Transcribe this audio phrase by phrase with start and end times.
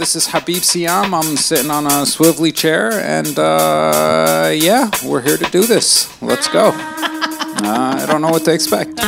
[0.00, 1.12] This is Habib Siam.
[1.12, 6.08] I'm sitting on a swivelly chair, and uh, yeah, we're here to do this.
[6.22, 6.72] Let's go.
[7.62, 8.96] Uh, I don't know what to expect.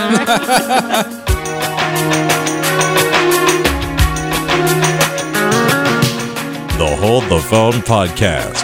[6.78, 8.62] The Hold the Phone Podcast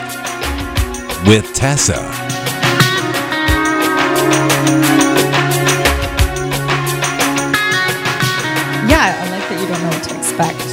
[1.26, 1.94] with Tessa.
[8.86, 10.67] Yeah, I like that you don't know what to expect.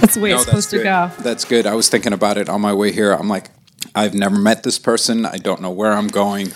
[0.00, 1.10] That's the way No, it's supposed to go.
[1.20, 1.66] That's good.
[1.66, 3.12] I was thinking about it on my way here.
[3.12, 3.50] I'm like,
[3.94, 5.26] I've never met this person.
[5.26, 6.48] I don't know where I'm going.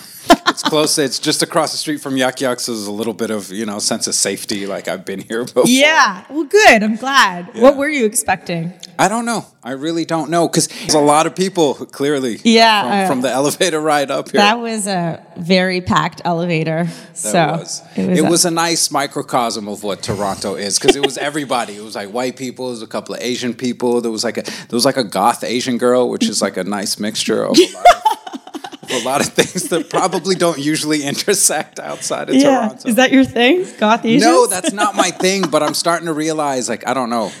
[0.47, 0.97] It's close.
[0.97, 3.65] It's just across the street from Yuk Yuk, so there's a little bit of you
[3.65, 4.65] know sense of safety.
[4.65, 5.63] Like I've been here before.
[5.67, 6.23] Yeah.
[6.29, 6.83] Well, good.
[6.83, 7.49] I'm glad.
[7.53, 7.61] Yeah.
[7.61, 8.73] What were you expecting?
[8.97, 9.45] I don't know.
[9.63, 12.39] I really don't know because there's a lot of people clearly.
[12.43, 14.39] Yeah, From, uh, from the elevator ride up here.
[14.39, 16.85] That was a very packed elevator.
[16.85, 17.81] That so was.
[17.95, 18.31] it It was.
[18.31, 21.75] was, a- a nice microcosm of what Toronto is because it was everybody.
[21.75, 24.01] It was like white people, it was a couple of Asian people.
[24.01, 26.63] There was like a there was like a goth Asian girl, which is like a
[26.63, 31.03] nice mixture of a lot of, of a lot of things that probably don't usually
[31.03, 32.67] intersect outside of yeah.
[32.67, 32.87] Toronto.
[32.89, 33.65] Is that your thing?
[33.79, 34.23] Goth Asians?
[34.23, 35.49] no, that's not my thing.
[35.49, 37.31] But I'm starting to realize, like, I don't know.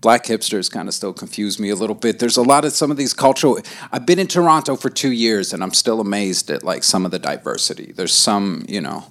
[0.00, 2.18] Black hipsters kind of still confuse me a little bit.
[2.18, 3.58] There's a lot of some of these cultural.
[3.90, 7.10] I've been in Toronto for two years, and I'm still amazed at like some of
[7.10, 7.92] the diversity.
[7.96, 9.04] There's some, you know,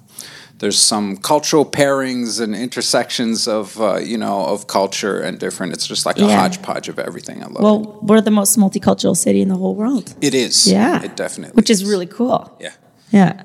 [0.58, 5.72] there's some cultural pairings and intersections of, uh, you know, of culture and different.
[5.74, 6.36] It's just like a Yeah.
[6.40, 7.42] hodgepodge of everything.
[7.42, 10.14] I love Well, we're the most multicultural city in the whole world.
[10.22, 10.28] it.
[10.28, 10.66] It is.
[10.70, 11.02] Yeah.
[11.02, 11.56] It definitely.
[11.56, 12.56] Which is really cool.
[12.60, 12.70] Yeah.
[13.10, 13.42] Yeah.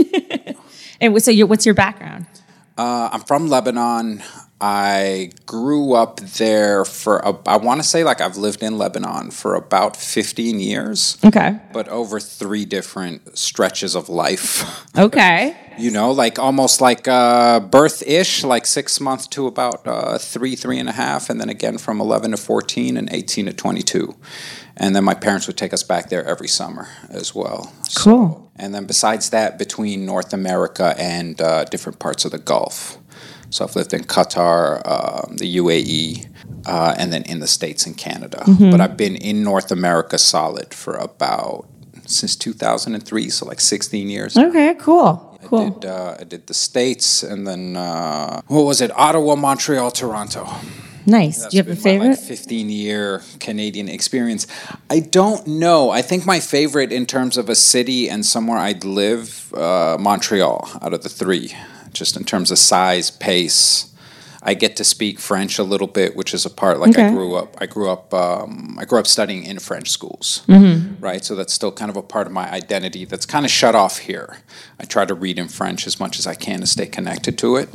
[1.00, 2.26] and so, your, what's your background?
[2.76, 4.22] Uh, I'm from Lebanon.
[4.60, 9.30] I grew up there for, a, I want to say like I've lived in Lebanon
[9.30, 11.60] for about 15 years, Okay.
[11.72, 14.84] but over three different stretches of life.
[14.98, 15.54] Okay.
[15.78, 20.56] you know, like almost like uh, birth ish, like six months to about uh, three,
[20.56, 24.16] three and a half, and then again from 11 to 14 and 18 to 22.
[24.76, 27.72] And then my parents would take us back there every summer as well.
[27.84, 28.50] So- Cool.
[28.56, 32.97] and then besides that, between North America and uh, different parts of the Gulf.
[33.50, 36.26] So I've lived in Qatar, um, the UAE,
[36.66, 38.42] uh, and then in the States and Canada.
[38.46, 38.70] Mm-hmm.
[38.70, 41.66] But I've been in North America solid for about
[42.06, 44.36] since 2003, so like 16 years.
[44.36, 44.74] Okay.
[44.78, 45.24] Cool.
[45.44, 45.60] Cool.
[45.60, 48.90] I did, uh, I did the States, and then uh, what was it?
[48.94, 50.46] Ottawa, Montreal, Toronto.
[51.06, 51.46] nice.
[51.46, 52.08] Do you have a That's my, favorite?
[52.08, 54.46] like, 15 year Canadian experience.
[54.90, 55.90] I don't know.
[55.90, 60.68] I think my favorite in terms of a city and somewhere I'd live, uh, Montreal,
[60.82, 61.54] out of the three,
[61.98, 63.84] just in terms of size, pace.
[64.40, 66.78] I get to speak French a little bit, which is a part.
[66.78, 70.42] Like I grew up, I grew up, um, I grew up studying in French schools,
[70.46, 71.04] Mm-hmm.
[71.04, 71.24] right?
[71.24, 73.98] So that's still kind of a part of my identity that's kind of shut off
[73.98, 74.38] here.
[74.80, 77.56] I try to read in French as much as I can to stay connected to
[77.56, 77.68] it.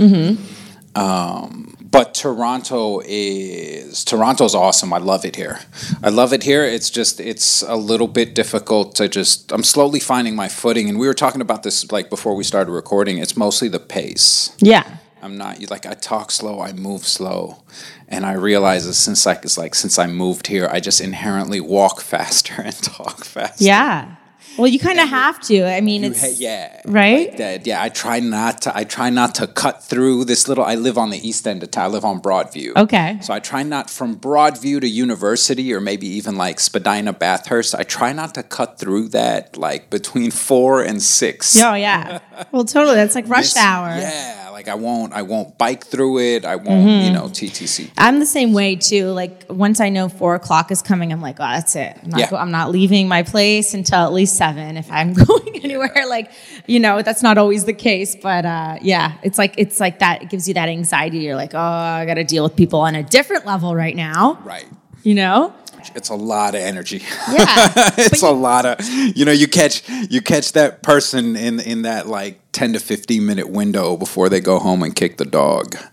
[0.96, 4.92] Um, but Toronto is Toronto's awesome.
[4.92, 5.60] I love it here.
[6.02, 6.64] I love it here.
[6.64, 9.52] It's just it's a little bit difficult to just.
[9.52, 12.72] I'm slowly finding my footing, and we were talking about this like before we started
[12.72, 13.20] recording.
[13.20, 14.56] It's mostly the pace.
[14.58, 14.98] Yeah.
[15.22, 17.64] I'm not you like I talk slow, I move slow,
[18.10, 21.62] and I realize that since like it's like since I moved here, I just inherently
[21.62, 23.64] walk faster and talk faster.
[23.64, 24.16] Yeah.
[24.58, 25.64] Well, you kind of have to.
[25.66, 27.30] I mean, it's ha- yeah, right?
[27.30, 27.66] like that.
[27.68, 28.76] Yeah, I try not to.
[28.78, 30.64] I try not to cut through this little.
[30.64, 31.86] I live on the east end of town.
[31.86, 32.76] I live on Broadview.
[32.76, 33.18] Okay.
[33.22, 37.74] So I try not from Broadview to University or maybe even like Spadina, Bathurst.
[37.76, 41.60] I try not to cut through that like between four and six.
[41.62, 42.20] Oh yeah.
[42.52, 42.96] Well, totally.
[42.96, 43.88] That's like rush It's- hour.
[43.88, 45.12] Yeah, like I won't.
[45.14, 46.46] I won't bike through it.
[46.46, 46.68] I won't.
[46.70, 47.14] You Mm-hmm.
[47.14, 47.90] know, TTC.
[47.98, 49.08] I'm the same way too.
[49.08, 51.98] Like once I know four o'clock is coming, I'm like, oh, that's it.
[52.04, 52.30] I'm not, Yeah.
[52.30, 56.06] go- I'm not leaving my place until at least seven if I'm going anywhere.
[56.08, 56.32] Like,
[56.68, 60.22] you know, that's not always the case, but uh, yeah, it's like it's like that.
[60.24, 61.20] It gives you that anxiety.
[61.20, 64.40] You're like, oh, I got to deal with people on a different level right now.
[64.44, 64.66] Right.
[65.04, 65.54] You know?
[65.96, 67.00] It's a lot of energy.
[67.30, 67.74] Yeah.
[67.98, 68.80] it's a lot of
[69.18, 73.26] you know you catch you catch that person in in that like 10 to 15
[73.26, 75.76] minute window before they go home and kick the dog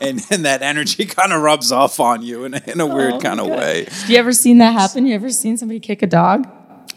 [0.00, 3.14] and then that energy kind of rubs off on you in a, in a weird
[3.14, 5.06] Oh, kind of way you ever seen that happen?
[5.06, 6.48] You ever seen somebody kick a dog?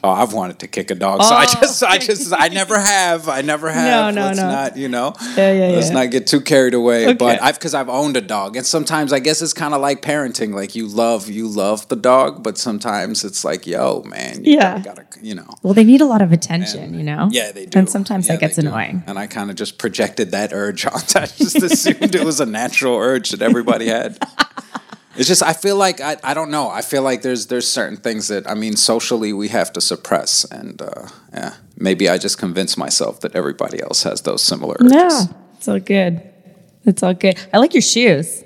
[0.06, 1.60] Oh i've wanted to kick a dog so i Oh.
[1.62, 4.50] just i just i never have i never have no, no, let's no.
[4.50, 5.94] not you know Yeah, yeah, let's yeah.
[6.00, 9.20] not get too carried away but i've because i've owned a dog and sometimes i
[9.20, 13.24] guess it's kind of like parenting like you love you love the dog but sometimes
[13.24, 14.80] it's like yo man you Yeah.
[14.80, 17.30] gotta, you know Well, they need a lot of attention, you know?
[17.32, 17.80] Yeah, they do.
[17.80, 19.04] And sometimes Yeah, that gets annoying.
[19.08, 21.20] And I kind of just projected that urge onto.
[21.20, 24.12] I just assumed it was a natural urge that everybody had.
[25.18, 26.70] It's just I feel like I, I don't know.
[26.70, 30.46] I feel like there's there's certain things that I mean socially we have to suppress,
[30.46, 34.92] and uh, yeah, maybe I just convince myself that everybody else has those similar urges.
[34.92, 36.22] No, it's all good.
[36.86, 37.38] It's all good.
[37.54, 38.45] I like your shoes.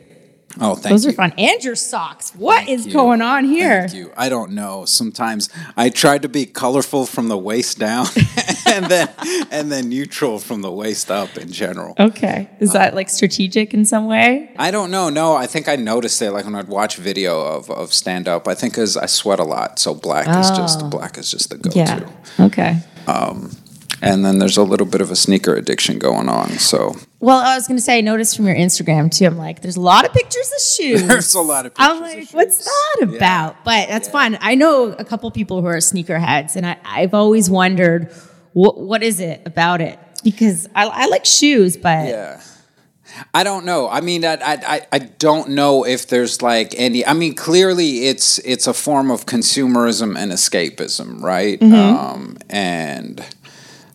[0.61, 0.89] Oh, thank you.
[0.91, 1.09] Those you.
[1.11, 1.33] are fun.
[1.37, 2.31] And your socks.
[2.35, 2.93] What is you.
[2.93, 3.87] going on here?
[3.87, 4.11] Thank you.
[4.17, 4.85] I don't know.
[4.85, 8.07] Sometimes I try to be colorful from the waist down,
[8.65, 9.09] and then
[9.51, 11.95] and then neutral from the waist up in general.
[11.99, 12.49] Okay.
[12.59, 14.51] Is that like strategic in some way?
[14.57, 15.09] I don't know.
[15.09, 18.47] No, I think I noticed it like when I'd watch video of, of stand up.
[18.47, 20.89] I think because I sweat a lot, so black is just Oh.
[20.89, 21.77] black is just the go to.
[21.77, 22.09] Yeah.
[22.39, 22.77] Okay.
[23.07, 23.51] Um
[24.01, 26.51] And then there's a little bit of a sneaker addiction going on.
[26.59, 29.25] So Well, I was going to say, I noticed from your Instagram too.
[29.25, 31.05] I'm like, there's a lot of pictures of shoes.
[31.07, 31.91] There's a lot of pictures.
[31.95, 33.63] I'm like, what's that about?
[33.65, 34.37] But that's fun.
[34.39, 38.11] I know a couple people who are sneakerheads, and I, I've always wondered
[38.53, 39.99] what what is it about it?
[40.23, 42.41] Because I, I like shoes, but yeah.
[43.33, 43.89] I don't know.
[43.89, 47.05] I mean, I, I I- I don't know if there's like any.
[47.05, 51.59] I mean, clearly it's it's a form of consumerism and escapism, right?
[51.59, 51.73] Mm-hmm.
[51.75, 53.25] Um, and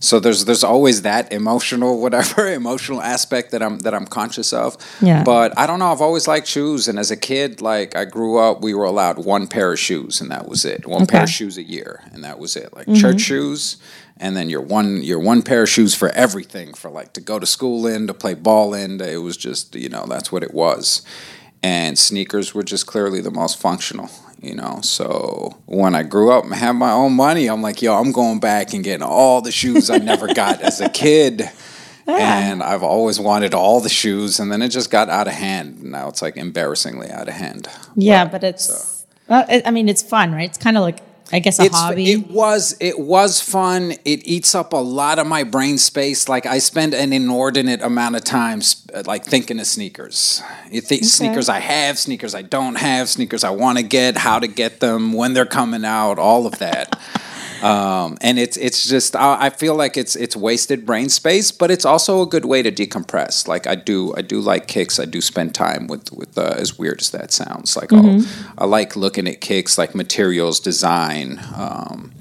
[0.05, 4.77] so there's there's always that emotional whatever emotional aspect that I'm that I'm conscious of.
[5.01, 5.25] Yeah.
[5.25, 5.91] But I don't know.
[5.91, 9.25] I've always liked shoes, and as a kid, like I grew up, we were allowed
[9.25, 10.87] one pair of shoes, and that was it.
[10.87, 12.75] One pair of shoes a year, and that was it.
[12.75, 13.19] Like church mm-hmm.
[13.19, 13.77] shoes,
[14.19, 17.39] and then your one your one pair of shoes for everything, for like to go
[17.39, 19.00] to school in, to play ball in.
[19.00, 21.03] It was just you know that's what it was.
[21.62, 24.11] And sneakers were just clearly the most functional,
[24.44, 24.81] you know.
[24.82, 28.41] So when I grew up and had my own money, I'm like, yo, I'm going
[28.41, 31.50] back and getting all the shoes I never got as a kid.
[32.06, 35.82] And I've always wanted all the shoes, and then it just got out of hand.
[35.82, 37.67] Now it's like embarrassingly out of hand.
[37.94, 39.06] yeah, but it's.
[39.26, 40.47] Well, it, I mean, it's fun, right?
[40.47, 41.00] It's kind of like
[41.35, 42.13] I guess a It's, hobby.
[42.13, 43.91] it was it was fun.
[44.05, 46.29] It eats up a lot of my brain space.
[46.29, 50.41] Like I spend an inordinate amount of time sp- like thinking of sneakers.
[50.71, 54.39] You think sneakers I have, sneakers I don't have, sneakers I want to get, how
[54.39, 56.97] to get them, when they're coming out, all of that.
[57.64, 61.70] Um, and it's it's just I, I feel like it's it's wasted brain space, but
[61.70, 63.49] it's also a good way to decompress.
[63.49, 65.00] Like I do I do like kicks.
[65.00, 67.75] I do spend time with with uh, as weird as that sounds.
[67.75, 68.20] Like I'll,
[68.58, 72.12] I like looking at kicks, like materials, design, um,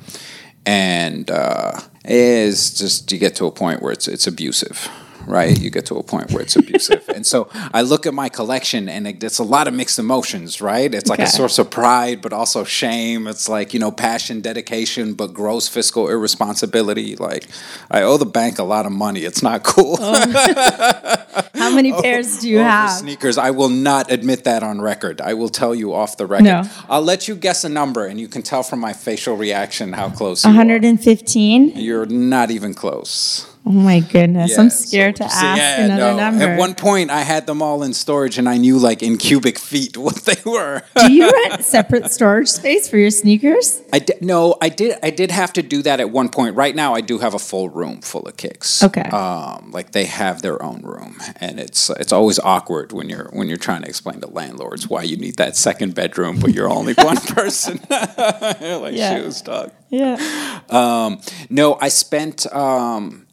[0.66, 4.88] and uh, is just you get to a point where it's it's abusive.
[5.26, 8.30] Right, you get to a point where it's abusive, and so I look at my
[8.30, 10.62] collection, and it, it's a lot of mixed emotions.
[10.62, 13.28] Right, it's like a source of pride, but also shame.
[13.28, 17.16] It's like you know passion, dedication, but gross fiscal irresponsibility.
[17.16, 17.48] Like
[17.90, 19.22] I owe the bank a lot of money.
[19.22, 19.98] It's not cool.
[20.00, 21.26] Oh.
[21.56, 22.92] How many oh, pairs do you oh, Over have?
[22.92, 23.38] sneakers.
[23.38, 25.22] I will not admit that on record.
[25.22, 26.44] I will tell you off the record.
[26.46, 26.64] No.
[26.90, 30.10] I'll let you guess a number, and you can tell from my facial reaction how
[30.10, 31.76] close you 115.
[31.76, 31.80] are.
[31.80, 33.53] You're not even close.
[33.66, 36.18] Oh my goodness, Yeah, I'm so scared to ask yeah, another no.
[36.18, 36.44] number.
[36.44, 39.58] At one point, I had them all in storage, and I knew like in cubic
[39.58, 40.82] feet what they were.
[40.98, 43.82] do you rent separate storage space for your sneakers?
[43.94, 44.98] I did, no, I did.
[45.02, 46.58] I did have to do that at one point.
[46.58, 48.84] Right now, I do have a full room full of kicks.
[48.84, 49.02] Okay.
[49.04, 53.48] Um, like they have their own room, and it's it's always awkward when you're when
[53.48, 56.96] you're trying to explain to landlords why you need that second bedroom, but you're only
[56.96, 57.80] one person.
[57.90, 59.16] Like Yeah.
[59.22, 59.72] shoes, dog.
[59.90, 60.60] Yeah.
[60.70, 63.26] Um, no, I spent um,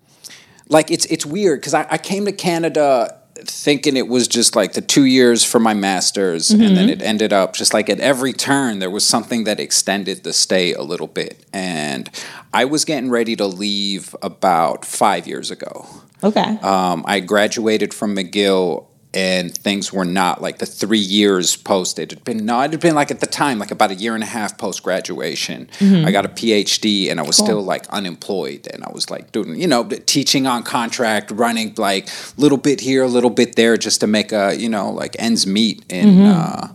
[0.71, 4.73] like it's it's weird because I, I came to Canada thinking it was just like
[4.75, 8.33] the two years for my masters and then it ended up just like at every
[8.33, 11.45] turn there was something that extended the stay a little bit.
[11.53, 12.11] And
[12.53, 15.87] i was getting ready to leave about five years ago.
[16.23, 16.59] Okay.
[16.63, 21.99] um, I graduated from McGill and things were not like the three years post.
[21.99, 24.15] It had been no, it had been like at the time like about a year
[24.15, 25.69] and a half post graduation.
[26.07, 29.61] I got a PhD and I was still like unemployed and I was like doing
[29.61, 34.01] you know teaching on contract, running like little bit here, a little bit there, just
[34.01, 36.21] to make a you know like ends meet in.
[36.21, 36.73] Uh,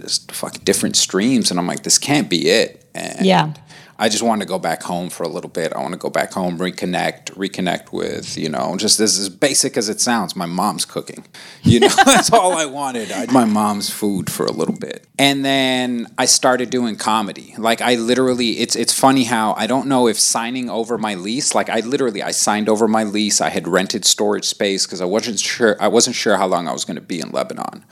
[0.00, 2.84] just fucking different streams, and I'm like, this can't be it.
[2.92, 3.54] And Yeah.
[3.98, 5.72] I just want to go back home for a little bit.
[5.72, 9.76] I want to go back home, reconnect, reconnect with, you know, just as, as basic
[9.76, 11.24] as it sounds, my mom's cooking.
[11.62, 13.10] You know, that's all I wanted.
[13.10, 15.06] I, my mom's food for a little bit.
[15.18, 17.54] And then I started doing comedy.
[17.56, 21.54] Like I literally it's it's funny how I don't know if signing over my lease,
[21.54, 23.40] like I literally I signed over my lease.
[23.40, 26.72] I had rented storage space because I wasn't sure I wasn't sure how long I
[26.72, 27.84] was going to be in Lebanon.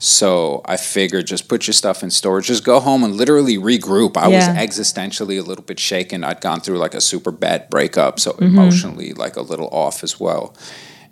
[0.00, 4.16] So I figured just put your stuff in storage, just go home and literally regroup.
[4.16, 6.22] I was existentially a little bit shaken.
[6.22, 10.20] I'd gone through like a super bad breakup, so emotionally like a little off as
[10.20, 10.54] well.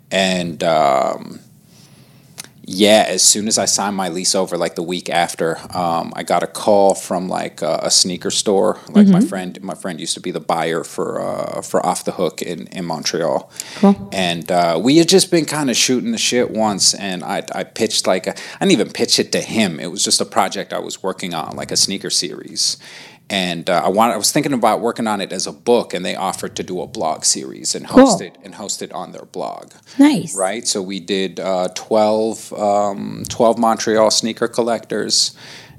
[0.09, 1.39] And um,
[2.69, 6.23] yeah, as soon as I signed my lease over, like the week after, um, I
[6.23, 8.77] got a call from like a, a sneaker store.
[8.89, 12.11] Like my friend, my friend used to be the buyer for uh, for Off the
[12.11, 13.49] Hook in in Montreal.
[13.75, 14.09] Cool.
[14.11, 17.63] And uh, we had just been kind of shooting the shit once, and I, I
[17.63, 19.79] pitched like a, I didn't even pitch it to him.
[19.79, 22.75] It was just a project I was working on, like a sneaker series.
[23.29, 26.05] And uh, I wanted, I was thinking about working on it as a book, and
[26.05, 29.25] they offered to do a blog series and host it and host it on their
[29.25, 29.73] blog.
[29.99, 30.35] Nice.
[30.37, 35.35] Right, so we did uh, 12, um, 12 Montreal sneaker collectors,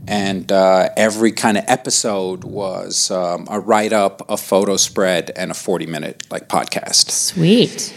[0.07, 5.50] and uh, every kind of episode was um, a write up, a photo spread, and
[5.50, 7.95] a 40 minute like podcast Sweet.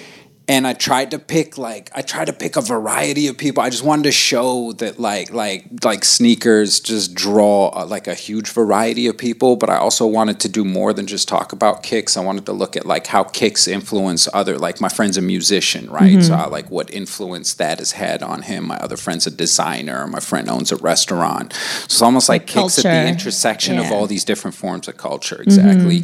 [0.51, 3.63] And I tried to pick like I tried to pick a variety of people.
[3.63, 8.13] I just wanted to show that like like like sneakers just draw uh, like a
[8.13, 9.55] huge variety of people.
[9.55, 12.17] But I also wanted to do more than just talk about kicks.
[12.17, 15.89] I wanted to look at like how kicks influence other like my friend's a musician,
[15.89, 16.21] right?
[16.21, 18.67] So I like what influence that has had on him.
[18.67, 20.05] My other friend's a designer.
[20.05, 21.53] My friend owns a restaurant.
[21.53, 25.41] So it's almost like, kicks at the intersection of all these different forms of culture.
[25.41, 26.03] Exactly.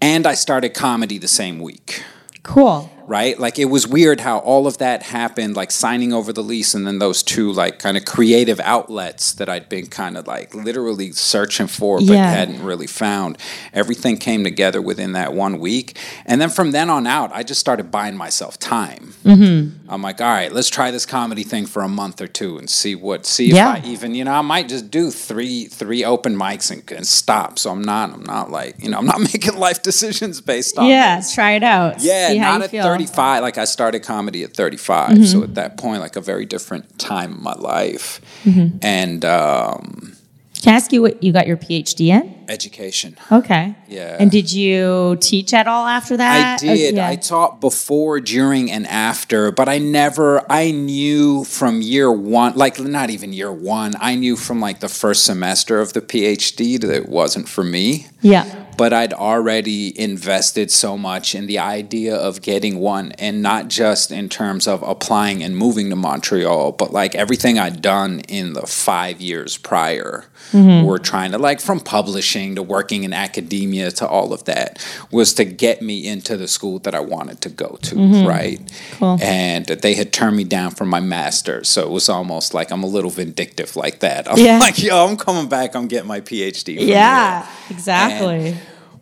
[0.00, 2.04] And I started comedy the same week
[2.48, 2.90] Cool.
[3.08, 3.38] Right?
[3.40, 6.86] Like it was weird how all of that happened, like signing over the lease, and
[6.86, 11.12] then those two like kind of creative outlets that I'd been kind of like literally
[11.12, 12.30] searching for, but Yeah.
[12.30, 13.38] hadn't really found.
[13.72, 17.58] Everything came together within that one week, and then from then on out, I just
[17.60, 19.14] started buying myself time.
[19.24, 19.90] Mm-hmm.
[19.90, 22.68] I'm like, all right, let's try this comedy thing for a month or two and
[22.68, 23.76] see what, see Yeah.
[23.78, 27.06] if I even, you know, I might just do three three open mics and, and
[27.06, 27.58] stop.
[27.58, 30.86] So I'm not, I'm not like, you know, I'm not making life decisions based on
[30.88, 31.34] Yeah, this.
[31.34, 32.00] try it out.
[32.00, 32.82] Yeah, See how not you at feel.
[32.84, 32.86] Mm-hmm.
[32.98, 33.42] 35.
[33.42, 35.26] Like I started comedy at 35.
[35.26, 38.20] So at that point, like a very different time in my life.
[38.44, 38.78] Mm-hmm.
[38.82, 40.16] And um,
[40.62, 42.37] Can I ask you what you got your PhD in?
[42.48, 43.16] Education.
[43.30, 43.74] Okay.
[43.86, 44.16] Yeah.
[44.18, 46.62] And did you teach at all after that?
[46.62, 46.94] I did.
[46.96, 47.08] yeah.
[47.08, 52.80] I taught before, during, and after, but I never, I knew from year one, like
[52.80, 56.90] not even year one, I knew from like the first semester of the PhD that
[56.90, 58.06] it wasn't for me.
[58.20, 58.66] yeah.
[58.76, 64.10] but I'd already invested so much in the idea of getting one, and not just
[64.10, 68.66] in terms of applying and moving to Montreal, but like everything I'd done in the
[68.66, 70.86] five years prior mm-hmm.
[70.86, 75.34] were trying to, like, from publishing to working in academia to all of that, was
[75.34, 78.26] to get me into the school that I wanted to go to, mm-hmm.
[78.26, 78.60] right?
[78.92, 79.18] Cool.
[79.20, 82.82] And they had turned me down for my master's, so it was almost like I'm
[82.82, 84.30] a little vindictive like that.
[84.30, 84.58] I'm Yeah.
[84.68, 86.76] like, yo, I'm coming back, I'm getting my PhD.
[86.80, 87.76] Yeah, here.
[87.76, 88.56] exactly.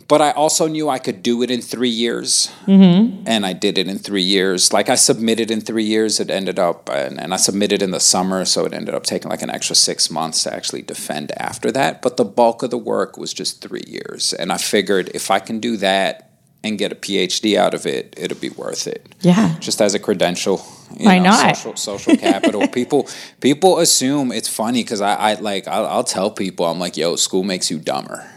[0.08, 3.24] But I also knew I could do it in three years, mm-hmm.
[3.26, 4.72] and I did it in three years.
[4.72, 6.20] Like I submitted in three years.
[6.20, 9.30] It ended up, and, and I submitted in the summer, so it ended up taking
[9.30, 12.02] like an extra six months to actually defend after that.
[12.02, 15.40] But the bulk of the work was just three years, and I figured if I
[15.40, 16.30] can do that
[16.62, 19.14] and get a PhD out of it, it'll be worth it.
[19.20, 19.56] yeah.
[19.60, 20.64] Just as a credential.
[20.96, 21.56] You Why know, not?
[21.56, 22.68] Social, social capital.
[22.68, 23.08] people
[23.40, 27.16] people assume it's funny because I, I like I'll, I'll tell people I'm like, yo,
[27.16, 28.30] school makes you dumber.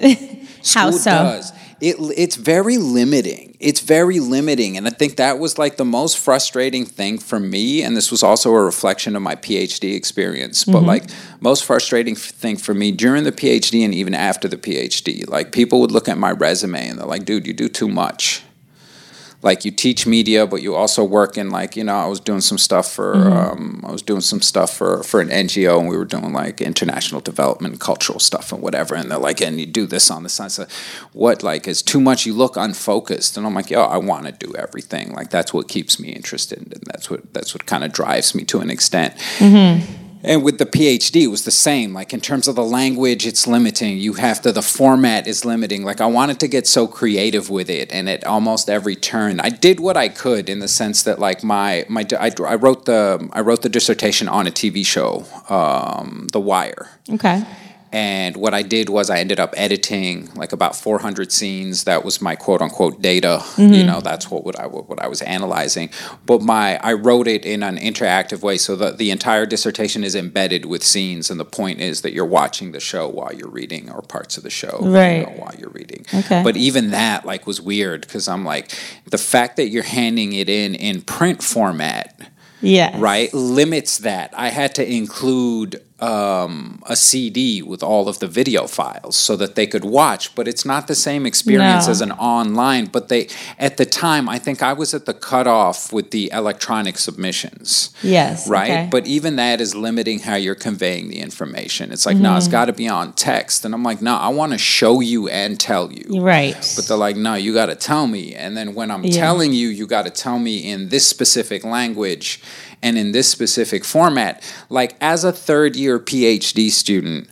[0.74, 1.10] How so?
[1.10, 1.52] does.
[1.78, 3.54] It, it's very limiting.
[3.60, 4.78] It's very limiting.
[4.78, 7.82] And I think that was like the most frustrating thing for me.
[7.82, 10.64] And this was also a reflection of my PhD experience.
[10.64, 10.86] But Mm-hmm.
[10.86, 11.04] like,
[11.40, 15.80] most frustrating thing for me during the PhD and even after the PhD, like, people
[15.80, 18.42] would look at my resume and they're like, dude, you do too much.
[19.46, 22.40] Like you teach media, but you also work in like you know I was doing
[22.40, 25.96] some stuff for um, I was doing some stuff for for an NGO and we
[25.96, 28.96] were doing like international development, cultural stuff and whatever.
[28.96, 30.50] And they're like, and you do this on the side.
[30.50, 30.66] So
[31.12, 32.26] what like is too much?
[32.26, 33.36] You look unfocused.
[33.36, 35.12] And I'm like, yo, I want to do everything.
[35.12, 38.42] Like that's what keeps me interested, and that's what that's what kind of drives me
[38.46, 39.14] to an extent.
[40.26, 41.94] And with the PhD, it was the same.
[41.94, 43.96] Like in terms of the language, it's limiting.
[43.98, 45.84] You have to, the format is limiting.
[45.84, 49.50] Like I wanted to get so creative with it, and at almost every turn, I
[49.50, 53.28] did what I could in the sense that like my my I, I wrote the
[53.32, 56.88] I wrote the dissertation on a TV show, um, The Wire.
[57.08, 57.44] Okay.
[57.96, 61.84] And what I did was I ended up editing like about 400 scenes.
[61.84, 63.42] That was my quote unquote data.
[63.56, 63.86] You mm-hmm.
[63.86, 65.88] know, that's what, what I what I was analyzing.
[66.26, 70.14] But my I wrote it in an interactive way, so that the entire dissertation is
[70.14, 71.30] embedded with scenes.
[71.30, 74.42] And the point is that you're watching the show while you're reading, or parts of
[74.42, 76.04] the show you know, while you're reading.
[76.12, 76.42] Okay.
[76.42, 78.74] But even that like was weird because I'm like
[79.06, 82.20] the fact that you're handing it in in print format
[82.60, 82.94] Yeah.
[82.98, 88.66] right limits that i had to include um, a cd with all of the video
[88.66, 91.90] files so that they could watch but it's not the same experience No.
[91.92, 95.92] as an online but they at the time i think i was at the cutoff
[95.92, 98.46] with the electronic submissions Yes.
[98.48, 98.70] right?
[98.70, 98.88] okay.
[98.90, 101.90] But even that is limiting how you're conveying the information.
[101.92, 103.64] It's like, no, it's got to be on text.
[103.64, 106.20] And I'm like, no, I want to show you and tell you.
[106.20, 106.54] right.
[106.76, 108.34] But they're like, no, you got to tell me.
[108.34, 109.12] And then when I'm Yeah.
[109.18, 112.40] telling you, you got to tell me in this specific language
[112.82, 114.42] and in this specific format.
[114.68, 117.28] Like, as a third year PhD student,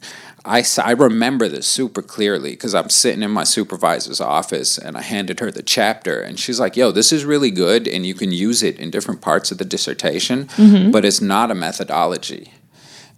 [0.47, 5.01] I, I remember this super clearly because I'm sitting in my supervisor's office and I
[5.01, 8.31] handed her the chapter and she's like, yo, this is really good and you can
[8.31, 10.91] use it in different parts of the dissertation, Mm-hmm.
[10.91, 12.53] but it's not a methodology.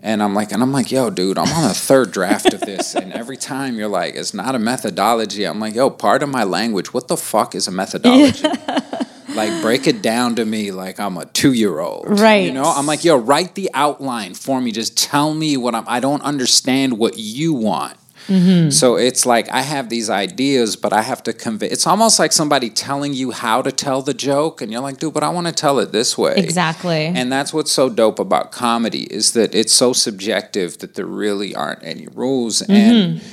[0.02, 2.94] And I'm like, and I'm like, yo, dude, I'm on the third draft of this,
[2.94, 5.44] and every time you're like, it's not a methodology.
[5.44, 6.94] I'm like, yo, part of my language.
[6.94, 8.46] What the fuck is a methodology?
[9.36, 12.18] like, break it down to me like I'm a two year old.
[12.20, 12.44] Right.
[12.44, 14.72] You know, I'm like, yo, write the outline for me.
[14.72, 15.84] Just tell me what I'm.
[15.86, 17.96] I don't understand what you want.
[18.28, 18.70] Mm-hmm.
[18.70, 21.68] So it's like I have these ideas, but I have to convey.
[21.68, 25.14] It's almost like somebody telling you how to tell the joke, and you're like, dude,
[25.14, 26.34] but I want to tell it this way.
[26.36, 27.06] Exactly.
[27.06, 31.54] And that's what's so dope about comedy is that it's so subjective that there really
[31.54, 32.62] aren't any rules.
[32.62, 33.26] And mm-hmm.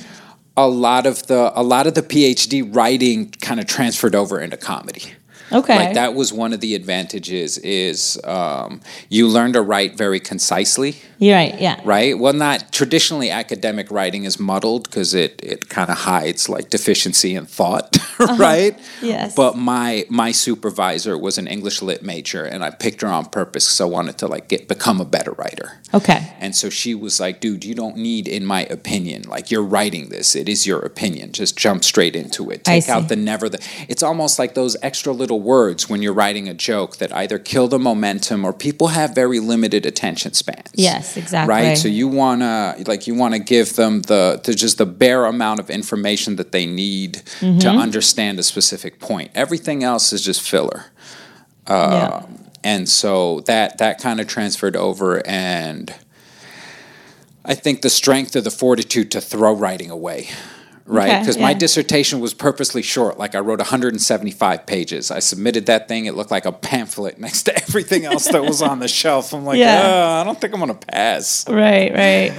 [0.56, 4.56] a lot of the a lot of the PhD writing kind of transferred over into
[4.56, 5.12] comedy.
[5.54, 5.76] Okay.
[5.76, 10.96] Like that was one of the advantages is um, you learn to write very concisely
[11.24, 11.58] You're right.
[11.58, 11.80] Yeah.
[11.84, 12.18] right?
[12.18, 17.34] Well, not traditionally academic writing is muddled because it it kind of hides like deficiency
[17.34, 18.36] in thought, uh-huh.
[18.36, 18.78] right?
[19.00, 19.34] Yes.
[19.34, 23.64] But my my supervisor was an English lit major, and I picked her on purpose
[23.66, 25.80] because I wanted to like get become a better writer.
[25.94, 26.34] Okay.
[26.40, 30.10] And so she was like, dude, you don't need, in my opinion, like you're writing
[30.10, 30.36] this.
[30.36, 31.32] It is your opinion.
[31.32, 32.64] Just jump straight into it.
[32.64, 33.64] Take out the never the.
[33.88, 37.68] It's almost like those extra little words when you're writing a joke that either kill
[37.68, 40.70] the momentum or people have very limited attention spans.
[40.74, 41.54] Yes, exactly.
[41.54, 41.78] Right.
[41.78, 45.70] So you wanna like you wanna give them the, the just the bare amount of
[45.70, 47.58] information that they need Mm-hmm.
[47.58, 49.30] to understand a specific point.
[49.34, 50.86] Everything else is just filler
[51.68, 52.26] yeah.
[52.62, 55.94] and so that that kind of transferred over and
[57.44, 60.28] i think the strength of the fortitude to throw writing away
[60.86, 65.66] right Okay, because my dissertation was purposely short like i wrote 175 pages i submitted
[65.66, 68.88] that thing it looked like a pamphlet next to everything else that was on the
[69.00, 69.80] shelf i'm like Yeah.
[69.82, 71.92] "Uh, i don't think i'm gonna pass Right.
[71.92, 72.32] Right.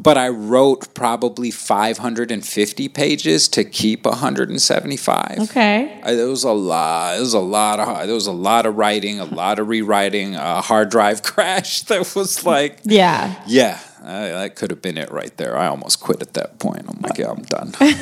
[0.00, 6.00] but i wrote probably 550 pages to keep 175 Okay.
[6.02, 7.16] I, there was a lot.
[7.16, 8.06] It was a lot of.
[8.06, 10.34] There was a lot of writing, a lot of rewriting.
[10.36, 13.34] A hard drive crash that was like, Yeah.
[13.46, 15.56] yeah, I, that could have been it right there.
[15.56, 16.84] I almost quit at that point.
[16.88, 17.72] I'm like, yeah, I'm done.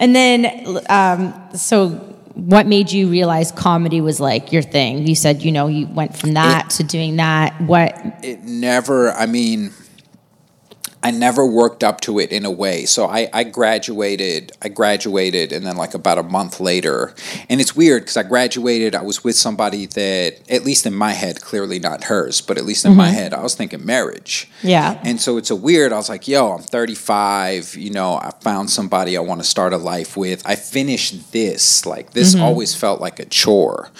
[0.00, 1.90] And then, um, so
[2.34, 5.06] what made you realize comedy was like your thing?
[5.06, 7.60] You said, you know, you went from that to doing that.
[7.60, 7.94] What?
[8.22, 9.12] it never.
[9.12, 9.72] I mean,
[11.06, 12.84] I never worked up to it in a way.
[12.84, 14.50] So I, I graduated.
[14.60, 17.14] I graduated, and then like about a month later,
[17.48, 18.96] and it's weird because I graduated.
[18.96, 22.64] I was with somebody that, at least in my head, clearly not hers, but at
[22.64, 23.14] least in my mm-hmm.
[23.14, 24.50] head, I was thinking marriage.
[24.64, 25.00] Yeah.
[25.04, 25.92] And so it's a weird.
[25.92, 27.76] I was like, yo, I'm 35.
[27.76, 30.42] You know, I found somebody I want to start a life with.
[30.44, 31.86] I finished this.
[31.86, 32.42] Like this mm-hmm.
[32.42, 33.90] always felt like a chore,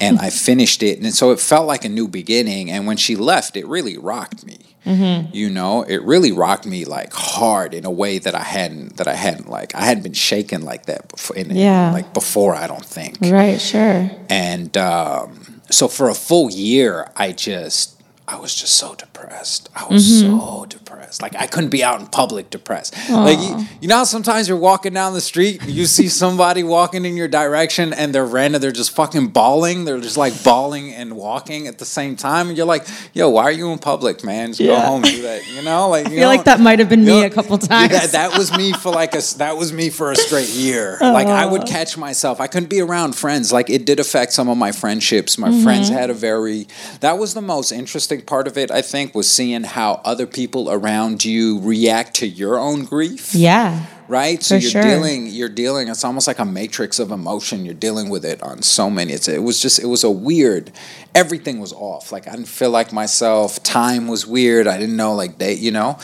[0.00, 2.72] and I finished it, and so it felt like a new beginning.
[2.72, 4.69] And when she left, it really rocked me.
[4.84, 9.06] You know, it really rocked me like hard in a way that I hadn't that
[9.06, 11.36] I hadn't like I hadn't been shaken like that before.
[11.36, 11.92] In, Yeah.
[11.92, 13.18] like before, I don't think.
[13.22, 13.60] Right.
[13.60, 14.10] Sure.
[14.28, 17.99] And um, so for a full year, I just,
[18.30, 19.68] I was just so depressed.
[19.74, 20.38] I was Mm-hmm.
[20.38, 21.20] so depressed.
[21.22, 22.94] Like I couldn't be out in public depressed.
[23.10, 27.04] Like you, you know, how sometimes you're walking down the street, you see somebody walking
[27.04, 28.60] in your direction, and they're random.
[28.60, 29.84] They're just fucking bawling.
[29.84, 33.42] They're just like bawling and walking at the same time, and you're like, "Yo, why
[33.44, 34.48] are you in public, man?
[34.52, 37.04] Just go home, do that." You know, like I feel like that might have been
[37.04, 37.92] me a couple times.
[37.92, 40.96] that, that was me for like a that was me for a straight year.
[41.00, 42.40] Like I would catch myself.
[42.40, 43.52] I couldn't be around friends.
[43.52, 45.36] Like it did affect some of my friendships.
[45.36, 46.68] My friends had a very
[47.00, 48.70] that was the most interesting part of it.
[48.70, 53.86] I think was seeing how other people around you react to your own grief yeah.
[54.08, 54.42] right?
[54.42, 54.82] So you're sure.
[54.82, 55.88] dealing, you're dealing.
[55.88, 57.64] It's almost like a matrix of emotion.
[57.64, 59.12] You're dealing with it on so many.
[59.12, 60.72] It's it was just it was a weird.
[61.14, 62.12] Everything was off.
[62.12, 63.62] Like I didn't feel like myself.
[63.62, 64.66] Time was weird.
[64.66, 65.98] I didn't know like they, you know.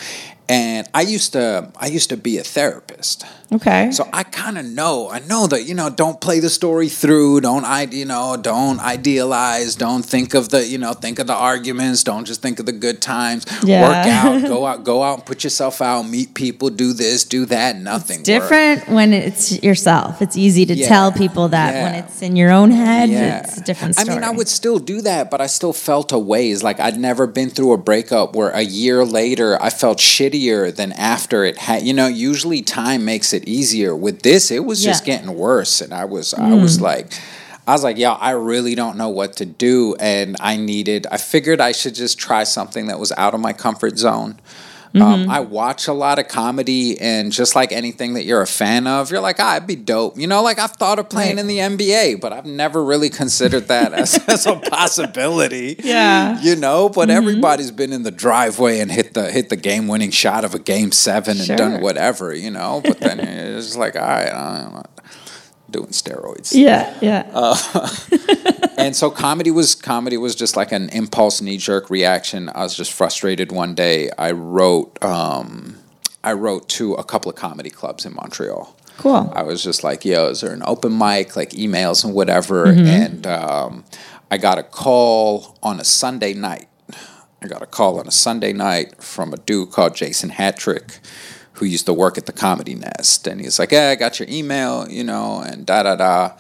[0.49, 3.25] And I used to I used to be a therapist.
[3.53, 3.91] Okay.
[3.93, 5.09] So I kind of know.
[5.09, 5.91] I know that you know.
[5.91, 7.41] Don't play the story through.
[7.43, 7.83] Don't I?
[7.83, 8.37] You know.
[8.37, 9.75] Don't idealize.
[9.77, 10.65] Don't think of the.
[10.67, 10.93] You know.
[10.93, 12.05] Think of the arguments.
[12.05, 13.45] Don't just think of the good times.
[13.65, 13.83] Yeah.
[13.89, 14.07] Work
[14.43, 14.49] out.
[14.49, 14.85] Go out.
[14.85, 16.03] Go out and put yourself out.
[16.03, 16.71] Meet people.
[16.71, 17.25] Do this.
[17.25, 17.77] Do that.
[17.77, 18.19] Nothing.
[18.19, 18.27] works.
[18.27, 20.21] different when it's yourself.
[20.23, 20.89] It's easy to Yeah.
[20.89, 21.85] tell people that Yeah.
[21.85, 24.11] when it's in your own head, it's a different story.
[24.11, 26.63] I mean, I would still do that, but I still felt a ways.
[26.63, 30.01] Like I'd never been through a breakup where a year later I felt
[30.37, 31.83] shittier than after it had.
[31.83, 33.95] You know, usually time makes it easier.
[33.95, 35.15] With this, it was just Yeah.
[35.15, 35.19] Mm.
[35.19, 37.13] getting worse, and I was, I was like.
[37.69, 39.97] I was like, yo, I really don't know what to do.
[39.99, 43.53] And I needed, I figured I should just try something that was out of my
[43.53, 44.39] comfort zone.
[44.97, 45.03] Mm-hmm.
[45.03, 48.87] Um, I watch a lot of comedy, and just like anything that you're a fan
[48.87, 50.19] of, you're like, ah, it'd be dope.
[50.19, 51.41] You know, like I've thought of playing Right.
[51.41, 55.77] in the NBA, but I've never really considered that as, as a possibility.
[55.83, 56.41] Yeah.
[56.41, 57.17] You know, but Mm-hmm.
[57.17, 60.59] everybody's been in the driveway and hit the hit the game winning shot of a
[60.59, 62.81] game seven and done whatever, you know.
[62.85, 64.83] But then it's like, all right, I don't know.
[65.77, 66.53] Doing steroids.
[66.55, 67.27] Yeah, yeah.
[68.79, 72.49] and so comedy was comedy was just like an impulse knee jerk reaction.
[72.55, 74.11] I was just frustrated one day.
[74.17, 75.79] I wrote um,
[76.25, 78.75] I wrote to a couple of comedy clubs in Montreal.
[78.99, 79.31] Cool.
[79.35, 82.67] I was just like, yo, is there an open mic, like emails and whatever?
[82.67, 82.87] Mm-hmm.
[82.87, 83.85] And um,
[84.31, 86.69] I got a call on a Sunday night.
[87.43, 90.99] I got a call on a Sunday night from a dude called Jason Hattrick,
[91.57, 93.27] who used to work at the Comedy Nest.
[93.27, 96.33] And he's like, yeah, I got your email, you know, and da da da.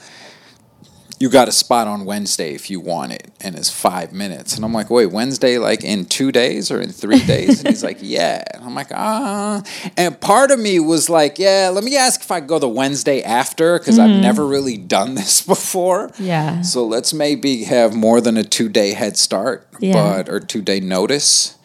[1.18, 3.32] You got a spot on Wednesday if you want it.
[3.40, 4.54] And it's five minutes.
[4.54, 7.60] And I'm like, wait, Wednesday, like in two days or in three days?
[7.60, 8.44] And he's like, yeah.
[8.52, 9.62] And I'm like, ah.
[9.96, 13.22] And part of me was like, yeah, let me ask if I go the Wednesday
[13.22, 16.10] after, because I've never really done this before.
[16.18, 16.60] Yeah.
[16.60, 19.94] So let's maybe have more than a two day head start, Yeah.
[19.94, 21.55] but or two day notice.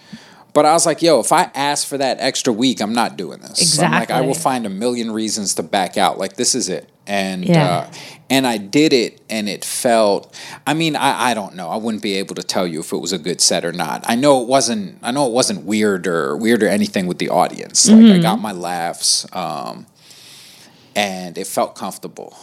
[0.53, 3.39] But I was like, yo, if I ask for that extra week, I'm not doing
[3.39, 3.75] this.
[3.75, 6.17] So I'm like, I will find a million reasons to back out.
[6.17, 6.89] Like this is it.
[7.07, 7.67] And Yeah.
[7.89, 7.91] uh,
[8.29, 10.33] and I did it and it felt
[10.67, 11.69] I mean, I, I don't know.
[11.69, 14.03] I wouldn't be able to tell you if it was a good set or not.
[14.07, 17.29] I know it wasn't I know it wasn't weird or weird or anything with the
[17.29, 17.89] audience.
[17.89, 19.25] Like I got my laughs.
[19.33, 19.85] Um,
[20.95, 22.35] and it felt comfortable.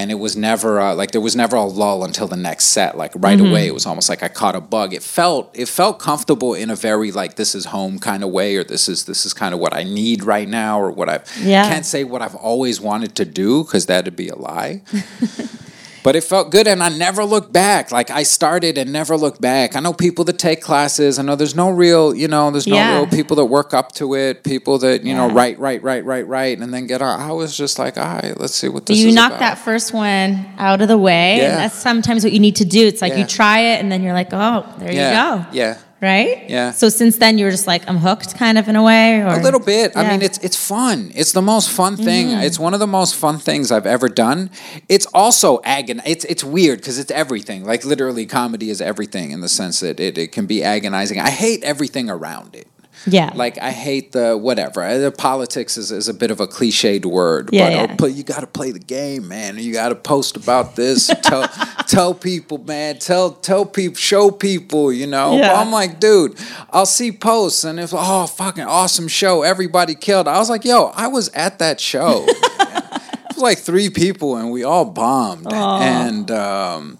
[0.00, 2.96] And it was never uh, like there was never a lull until the next set.
[2.96, 3.50] Like right Mm-hmm.
[3.50, 4.94] away, it was almost like I caught a bug.
[4.94, 8.56] It felt it felt comfortable in a very like this is home kind of way,
[8.56, 11.20] or this is this is kind of what I need right now, or what I
[11.42, 11.68] Yeah.
[11.68, 14.82] can't say what I've always wanted to do because that'd be a lie.
[16.02, 17.92] But it felt good, and I never looked back.
[17.92, 19.76] Like I started and never looked back.
[19.76, 21.18] I know people that take classes.
[21.18, 22.94] I know there's no real, you know, there's no Yeah.
[22.96, 24.42] real people that work up to it.
[24.42, 27.20] People that you know write, write, write, write, write, and then get on.
[27.20, 29.40] I was just like, all right, let's see what this you is knock about.
[29.40, 31.42] that first one out of the way, Yeah.
[31.50, 32.86] and that's sometimes what you need to do.
[32.86, 33.18] It's like Yeah.
[33.18, 35.46] you try it, and then you're like, oh, there yeah, you go.
[35.52, 36.48] Yeah, Right?
[36.48, 36.70] Yeah.
[36.72, 39.26] So since then, you were just like, I'm hooked, kind of in a way, or
[39.26, 39.96] a little bit.
[39.96, 41.12] I mean, it's it's fun.
[41.14, 42.28] It's the most fun thing.
[42.28, 42.40] Mm-hmm.
[42.40, 44.50] It's one of the most fun things I've ever done.
[44.88, 46.00] It's also agon.
[46.06, 47.64] It's it's weird because it's everything.
[47.66, 51.20] Like literally, comedy is everything in the sense that it, it can be agonizing.
[51.20, 52.66] I hate everything around it.
[53.06, 54.98] Yeah, Like I hate the whatever.
[54.98, 57.92] The politics is, is a bit of a cliched word, Yeah, but yeah.
[57.92, 59.58] or put, you got to play the game, man.
[59.58, 61.06] You got to post about this.
[61.22, 61.48] tell
[61.86, 62.98] tell people, man.
[62.98, 64.92] Tell tell people, show people.
[64.92, 65.36] You know.
[65.36, 65.54] Yeah.
[65.54, 66.38] I'm like, dude,
[66.70, 69.42] I'll see posts and it's oh fucking awesome show.
[69.42, 70.28] Everybody killed.
[70.28, 72.24] I was like, yo, I was at that show.
[72.28, 76.30] it was like three people and we all bombed and.
[76.30, 76.98] um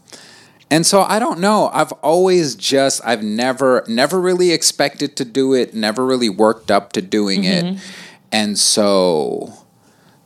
[0.70, 1.68] and so I don't know.
[1.72, 6.92] I've always just I've never never really expected to do it, never really worked up
[6.94, 7.76] to doing Mm-hmm.
[7.76, 7.80] it.
[8.32, 9.52] And so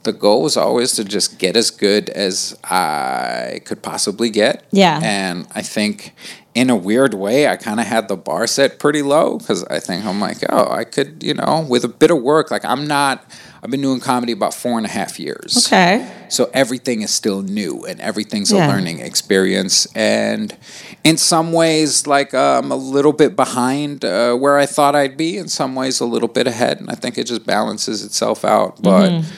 [0.02, 4.64] the goal was always to just get as good as I could possibly get.
[4.70, 5.00] Yeah.
[5.02, 6.14] And I think
[6.54, 9.80] in a weird way, I kind of had the bar set pretty low because I
[9.80, 12.86] think I'm like, oh, I could, you know, with a bit of work, like I'm
[12.86, 13.24] not,
[13.64, 15.66] I've been doing comedy about four and a half years.
[15.66, 18.66] okay, So everything is still new and everything's Yeah.
[18.66, 19.86] a learning experience.
[19.94, 20.54] And
[21.02, 25.38] in some ways, like I'm a little bit behind uh, where I thought I'd be,
[25.38, 26.78] in some ways, a little bit ahead.
[26.78, 28.82] And I think it just balances itself out.
[28.82, 29.30] But Mm-hmm.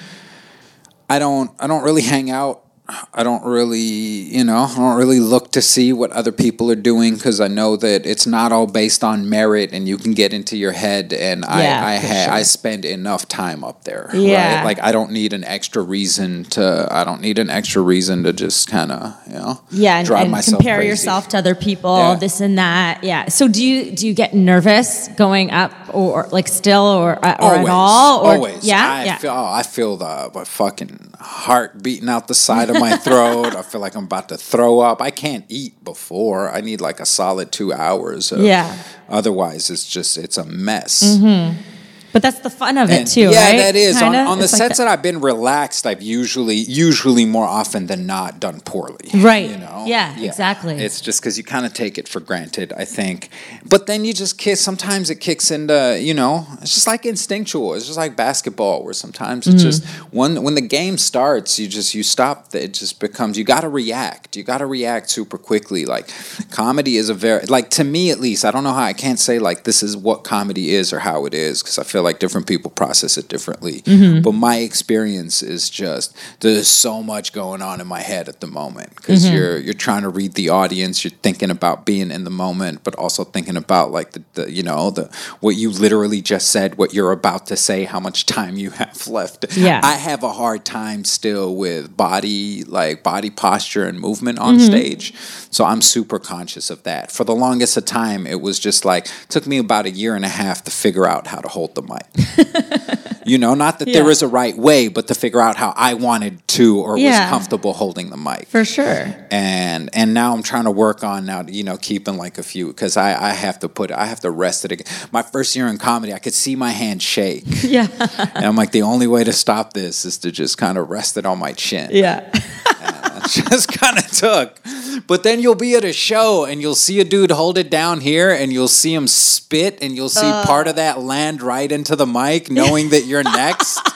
[1.08, 2.64] I don't I don't really hang out.
[3.12, 6.76] I don't really, you know, I don't really look to see what other people are
[6.76, 10.32] doing because I know that it's not all based on merit, and you can get
[10.32, 11.12] into your head.
[11.12, 12.32] And Yeah, I, I, ha- sure.
[12.34, 14.10] I spend enough time up there.
[14.14, 14.58] Yeah.
[14.58, 14.64] right?
[14.64, 16.86] like I don't need an extra reason to.
[16.90, 20.22] I don't need an extra reason to just kind of, you know, yeah, and, drive
[20.22, 20.88] and myself compare crazy.
[20.90, 22.14] yourself to other people, Yeah.
[22.14, 23.02] this and that.
[23.02, 23.28] Yeah.
[23.28, 27.44] So do you do you get nervous going up, or, like still, or uh, or
[27.54, 28.20] always, at all?
[28.20, 28.64] Or, always.
[28.64, 28.76] Yeah.
[28.92, 29.18] I yeah.
[29.18, 29.32] feel.
[29.32, 33.54] Oh, I feel the my fucking heart beating out the side of my throat.
[33.54, 35.00] I feel like I'm about to throw up.
[35.00, 36.50] I can't eat before.
[36.50, 38.32] I need like a solid two hours.
[38.32, 38.76] Of, Yeah.
[39.08, 41.02] Otherwise, it's just it's a mess.
[41.02, 41.75] Mm-hmm.
[42.16, 43.56] But that's the fun of it And- too, yeah, right?
[43.58, 43.96] that is.
[43.96, 44.20] On, Kinda?
[44.20, 48.06] on the It's like sets that I've been relaxed, I've usually, usually more often than
[48.06, 49.10] not, done poorly.
[49.12, 49.50] Right.
[49.50, 49.84] You know.
[49.86, 50.76] Yeah, exactly.
[50.76, 53.28] It's just because you kind of take it for granted, I think.
[53.68, 54.62] But then you just kiss.
[54.62, 57.74] Sometimes it kicks into, you know, it's just like instinctual.
[57.74, 60.16] It's just like basketball, where sometimes it's just Mm-hmm.
[60.16, 62.54] when when the game starts, you just you stop.
[62.54, 64.36] It just becomes you got to react.
[64.38, 65.84] You got to react super quickly.
[65.84, 66.08] Like
[66.50, 68.44] comedy is a very like to me at least.
[68.46, 71.26] I don't know how I can't say like this is what comedy is or how
[71.26, 73.82] it is because I feel like different people process it differently.
[73.82, 74.22] Mm-hmm.
[74.22, 78.46] But my experience is just there's so much going on in my head at the
[78.46, 79.34] moment because Mm-hmm.
[79.36, 81.04] you're you're trying to read the audience.
[81.04, 84.62] You're thinking about being in the moment, but also thinking about like the, the you
[84.62, 85.04] know the
[85.40, 89.06] what you literally just said, what you're about to say, how much time you have
[89.08, 89.56] left.
[89.56, 89.80] Yeah.
[89.82, 94.66] I have a hard time still with body like body posture and movement on Mm-hmm.
[94.72, 95.04] stage.
[95.50, 97.10] So I'm super conscious of that.
[97.10, 100.24] For the longest of time, it was just like took me about a year and
[100.24, 101.95] a half to figure out how to hold the mic.
[103.26, 103.94] you know, not that Yeah.
[104.02, 107.20] there is a right way, but to figure out how I wanted to or Yeah.
[107.20, 108.48] was comfortable holding the mic.
[108.48, 109.14] For sure.
[109.30, 112.68] and and now I'm trying to work on now, you know, keeping like a few
[112.68, 114.86] because I I have to put I have to rest it again.
[115.12, 117.88] My first year in comedy, I could see my hand shake, Yeah.
[118.34, 121.16] and I'm like, the only way to stop this is to just kind of rest
[121.16, 121.90] it on my chin.
[121.92, 122.30] Yeah.
[123.26, 124.58] just kind of took.
[125.06, 128.00] But then you'll be at a show and you'll see a dude hold it down
[128.00, 130.44] here and you'll see him spit and you'll see uh.
[130.46, 133.78] part of that land right into the mic, knowing that you're next.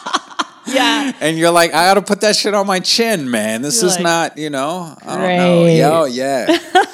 [0.66, 1.12] Yeah.
[1.20, 3.62] and you're like, I gotta put that shit on my chin, man.
[3.62, 5.66] This You're is like, not, you know, I don't know.
[5.66, 6.46] Yo, yeah.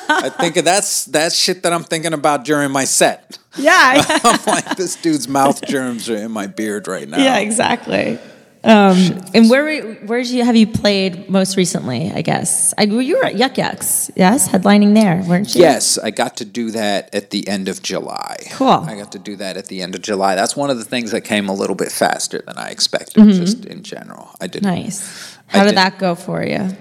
[0.09, 3.39] I think that's that's shit that I'm thinking about during my set.
[3.59, 4.03] Yeah.
[4.25, 7.19] I'm like, this dude's mouth germs are in my beard right now.
[7.19, 8.19] yeah, exactly.
[8.67, 12.11] Um, and where where did you have you played most recently?
[12.11, 15.61] I guess I, you were at Yuk Yuk's, yes, headlining there, weren't you?
[15.61, 18.37] Yes, I got to do that at the end of July.
[18.51, 18.69] Cool.
[18.69, 20.35] I got to do that at the end of July.
[20.35, 23.65] That's one of the things that came a little bit faster than I expected, just
[23.67, 24.31] in general.
[24.41, 24.65] I did.
[24.65, 24.75] Mm-hmm.
[24.83, 25.37] Nice.
[25.53, 26.77] I How did did- that go for you?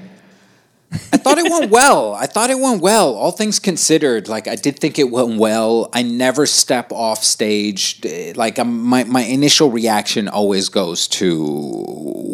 [1.14, 2.14] I thought it went well.
[2.14, 3.14] I thought it went well.
[3.16, 5.90] All things considered, like I did think it went well.
[5.94, 8.02] I never step off stage.
[8.36, 11.84] Like um, my my initial reaction always goes to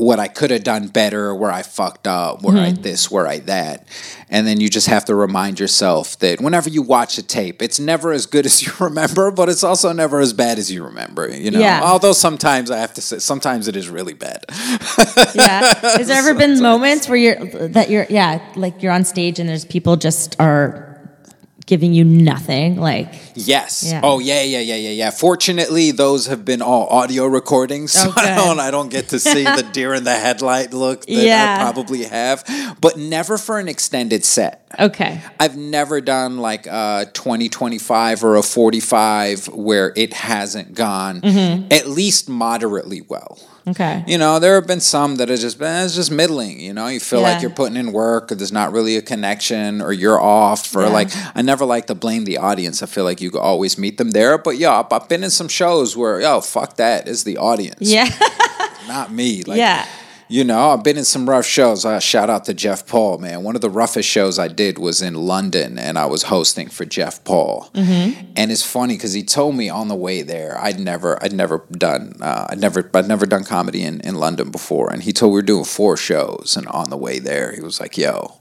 [0.01, 3.39] what I could have done better, where I fucked up, where I this, where I
[3.39, 3.87] that,
[4.29, 7.79] and then you just have to remind yourself that whenever you watch a tape, it's
[7.79, 11.29] never as good as you remember, but it's also never as bad as you remember.
[11.29, 11.81] You know, Yeah.
[11.83, 14.45] although sometimes I have to say, sometimes it is really bad.
[15.35, 15.73] Yeah.
[15.97, 19.47] Has there ever been moments where you're that you're yeah, like you're on stage and
[19.49, 20.87] there's people just are
[21.67, 22.75] giving you nothing?
[22.77, 23.83] Like Yes.
[23.87, 24.01] Yeah.
[24.03, 25.09] Oh yeah, yeah, yeah, yeah, yeah.
[25.11, 29.19] Fortunately, those have been all audio recordings, so Oh, I don't I don't get to
[29.19, 31.57] see the deer in the headlight look that Yeah.
[31.59, 32.43] I probably have,
[32.81, 34.65] but never for an extended set.
[34.79, 35.21] okay.
[35.39, 41.67] I've never done like a 20, 25 or a 45 where it hasn't gone Mm-hmm.
[41.71, 43.37] at least moderately well.
[43.67, 44.03] Okay.
[44.07, 46.59] You know, there have been some that have just been it's just middling.
[46.59, 47.33] You know, you feel Yeah.
[47.33, 50.81] like you're putting in work, or there's not really a connection, or you're off, or
[50.83, 50.87] Yeah.
[50.89, 52.81] like I never like to blame the audience.
[52.81, 55.47] I feel like you always meet them there, but yeah, I've- I've been in some
[55.47, 58.09] shows where yo, fuck that, is the audience, Yeah.
[58.87, 59.43] not me.
[59.43, 59.85] Like, Yeah.
[60.31, 61.83] You know, I've been in some rough shows.
[61.83, 63.43] Uh, shout out to Jeff Paul, man.
[63.43, 66.85] One of the roughest shows I did was in London, and I was hosting for
[66.85, 67.69] Jeff Paul.
[67.73, 68.31] Mm-hmm.
[68.37, 71.65] And it's funny because he told me on the way there, I'd never, I'd never
[71.73, 74.89] done, uh, I'd never, I'd never done comedy in, in London before.
[74.89, 77.81] And he told we were doing four shows, and on the way there, he was
[77.81, 78.40] like, "Yo,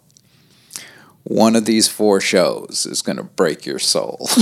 [1.24, 4.28] one of these four shows is gonna break your soul."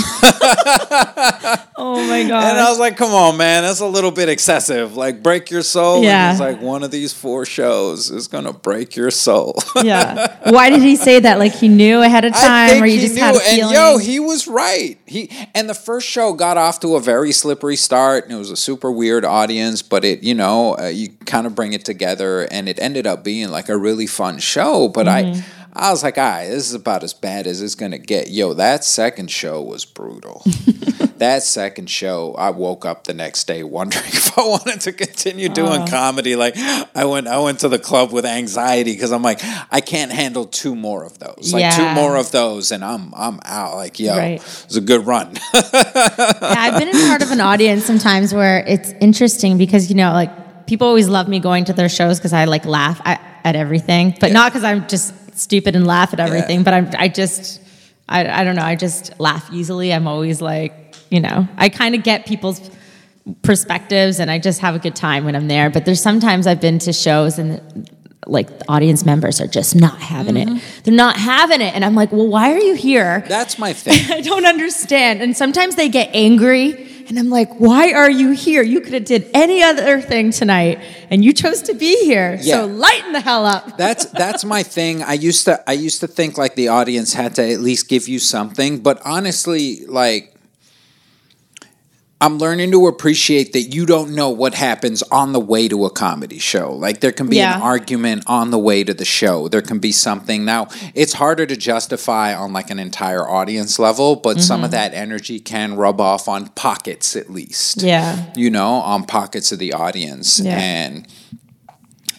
[1.81, 2.43] Oh my god!
[2.43, 2.59] And.
[2.59, 4.97] I was like, come on, man, that's a little bit excessive.
[4.97, 6.03] Like, break your soul.
[6.03, 6.31] Yeah.
[6.31, 9.57] And he's like, one of these four shows is going to break your soul.
[9.85, 10.51] yeah.
[10.51, 11.39] Why did he say that?
[11.39, 14.49] Like he knew ahead of time, or you just had a and yo, he was
[14.49, 14.99] right.
[15.07, 18.51] He and the first show got off to a very slippery start, and it was
[18.51, 19.81] a super weird audience.
[19.83, 23.23] But it, you know, uh, you kind of bring it together, and it ended up
[23.23, 24.89] being like a really fun show.
[24.89, 25.41] But Mm-hmm.
[25.41, 28.31] I, I was like, all right, this is about as bad as it's gonna get.
[28.31, 30.43] Yo, that second show was brutal.
[31.19, 35.49] that second show, I woke up the next day wondering if I wanted to continue
[35.49, 35.87] doing uh.
[35.87, 36.35] comedy.
[36.35, 39.39] Like, I went, I went to the club with anxiety because I'm like,
[39.71, 41.53] I can't handle two more of those.
[41.53, 43.77] Like two more of those, and I'm, I'm out.
[43.77, 44.41] Like, yo, Right.
[44.41, 45.35] it was a good run.
[45.55, 45.63] yeah,
[46.43, 50.67] I've been in part of an audience sometimes where it's interesting because you know, like
[50.67, 54.17] people always love me going to their shows because I like laugh at, at everything,
[54.21, 56.63] but not because I'm just stupid and laugh at everything.
[56.63, 57.61] But I'm I just
[58.09, 58.65] I I don't know.
[58.65, 59.93] I just laugh easily.
[59.93, 62.71] I'm always like you know I kind of get people's
[63.43, 65.71] perspectives and I just have a good time when I'm there.
[65.71, 67.89] But there's sometimes I've been to shows and
[68.27, 70.49] like the audience members are just not having it.
[70.49, 70.81] Mm-hmm.
[70.85, 73.25] They're not having it, and I'm like, well, why are you here?
[73.27, 74.11] That's my thing.
[74.11, 75.23] I don't understand.
[75.23, 76.73] And sometimes they get angry
[77.09, 78.63] and I'm like, why are you here?
[78.63, 80.79] You could have did any other thing tonight
[81.11, 82.39] and you chose to be here.
[82.41, 82.57] Yeah.
[82.57, 83.77] So lighten the hell up.
[83.79, 85.03] That's that's my thing.
[85.03, 88.09] I used to I used to think like the audience had to at least give
[88.09, 90.35] you something, but honestly, like
[92.21, 95.91] I'm learning to appreciate that you don't know what happens on the way to a
[95.91, 96.73] comedy show.
[96.75, 99.47] Like there can be an argument on the way to the show.
[99.47, 100.45] There can be something.
[100.45, 104.65] Now, it's harder to justify on like an entire audience level, but some Mm-hmm.
[104.65, 108.33] of that energy can rub off on pockets at least Yeah.
[108.35, 110.41] you know, on pockets of the audience.
[110.41, 110.59] Yeah.
[110.59, 111.07] And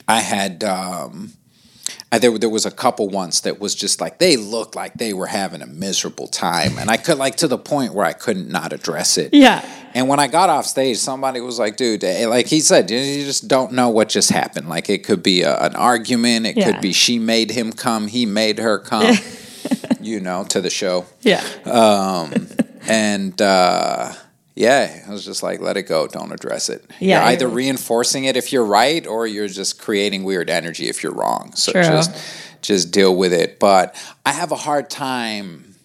[0.08, 1.34] I had, um,
[2.12, 5.14] I, there, there was a couple once that was just like, they looked like they
[5.14, 6.80] were having a miserable time.
[6.80, 9.32] And I could, like, to the point where I couldn't not address it.
[9.32, 9.64] Yeah.
[9.94, 12.98] And when I got off stage, somebody was like, dude, eh, like he said, you-
[12.98, 14.70] you just don't know what just happened.
[14.70, 16.72] Like, it could be a, an argument, it Yeah.
[16.72, 19.16] could be she made him come, he made her come,
[20.02, 21.44] you know, to the show Yeah.
[21.66, 22.48] Um,
[22.88, 24.14] and uh,
[24.60, 26.06] yeah, I was just like, let it go.
[26.06, 26.84] Don't address it.
[27.00, 31.02] Yeah, You're either reinforcing it if you're right, or you're just creating weird energy if
[31.02, 31.54] you're wrong.
[31.56, 31.82] So True.
[31.82, 32.12] just
[32.62, 33.58] just deal with it.
[33.58, 33.96] But
[34.26, 35.76] I have a hard time.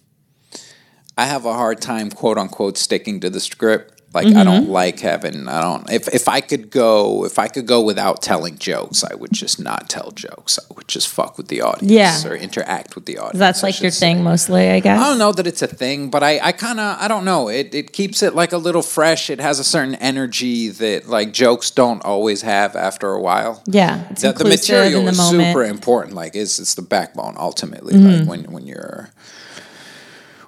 [1.17, 3.94] I have a hard time, quote unquote, sticking to the script.
[4.15, 4.43] Like I Mm-hmm.
[4.43, 5.47] don't like having.
[5.47, 5.89] I don't.
[5.91, 9.59] If if I could go, if I could go without telling jokes, I would just
[9.59, 10.57] not tell jokes.
[10.59, 12.27] I would just fuck with the audience, Yeah.
[12.27, 13.37] or interact with the audience.
[13.39, 14.07] That's like your say.
[14.13, 14.99] thing mostly, I guess.
[14.99, 17.49] I don't know that it's a thing, but I, I kind of, I don't know.
[17.49, 19.29] It, it keeps it like a little fresh.
[19.29, 23.61] It has a certain energy that like jokes don't always have after a while.
[23.67, 25.43] Yeah, it's The, the material the is moment.
[25.43, 25.49] Mm-hmm.
[25.51, 26.13] super important.
[26.15, 27.93] Like it's, it's the backbone ultimately.
[27.95, 29.09] Like when, when you're,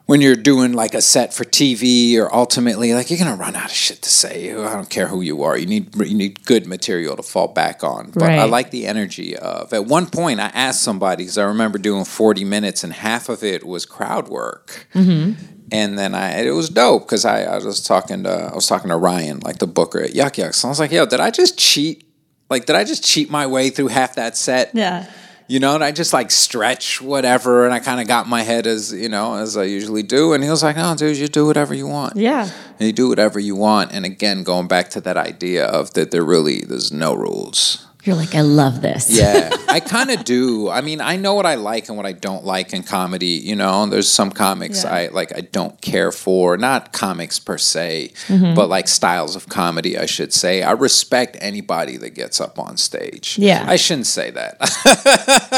[0.08, 3.66] when you're doing like a set for TV or ultimately like you're gonna run out
[3.66, 4.52] of shit to say.
[4.52, 5.58] I don't care who you are.
[5.58, 8.12] You need you need good material to fall back on.
[8.12, 9.74] But I like the energy of.
[9.74, 13.44] At one point, I asked somebody because I remember doing 40 minutes and half of
[13.44, 14.88] it was crowd work.
[14.94, 15.44] Mm-hmm.
[15.74, 18.90] And then I, it was dope because I, I was talking to, I was talking
[18.90, 20.54] to Ryan, like the booker at Yuk Yuk.
[20.54, 22.06] So I was like, yo, did I just cheat?
[22.50, 24.72] Like, did I just cheat my way through half that set?
[24.74, 25.12] Yeah.
[25.50, 28.68] You know, and I just like stretch whatever, and I kind of got my head
[28.68, 30.34] as you know as I usually do.
[30.34, 32.18] And he was like, "No, dude, you do whatever you want.
[32.18, 32.50] Yeah.
[32.80, 36.12] And you do whatever you want." And again, going back to that idea of that
[36.12, 37.87] there really there's no rules.
[38.04, 39.10] You're like, I love this.
[39.12, 40.70] Yeah, I kind of do.
[40.70, 43.26] I mean, I know what I like and what I don't like in comedy.
[43.44, 44.94] You know, there's some comics Yeah.
[44.94, 45.36] I like.
[45.36, 46.56] I don't care for.
[46.56, 48.54] Not comics per se, Mm-hmm.
[48.56, 49.98] but like styles of comedy.
[49.98, 50.64] I should say.
[50.64, 53.38] I respect anybody that gets up on stage.
[53.38, 53.66] Yeah.
[53.68, 54.58] I shouldn't say that.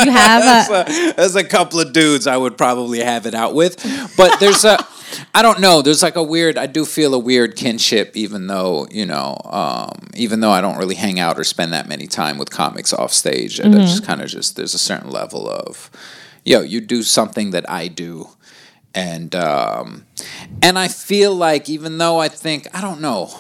[0.06, 3.76] You have a, There's a couple of dudes I would probably have it out with,
[4.18, 4.78] but there's a.
[5.34, 5.82] I don't know.
[5.82, 6.58] There's like a weird.
[6.58, 10.78] I do feel a weird kinship, even though you know, um, even though I don't
[10.78, 13.60] really hang out or spend that many time with comics off stage.
[13.60, 15.90] And I just kind of just there's a certain level of,
[16.44, 18.30] yo, you do something that I do,
[18.94, 20.06] and um,
[20.62, 23.32] and I feel like even though I think I don't know.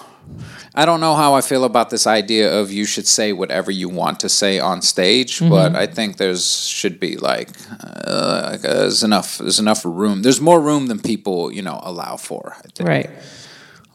[0.75, 3.89] I don't know how I feel about this idea of you should say whatever you
[3.89, 7.49] want to say on stage, but I think there's should be like
[7.83, 10.21] uh, uh, there's enough there's enough room.
[10.21, 12.53] There's more room than people you know allow for.
[12.57, 13.09] I think, right.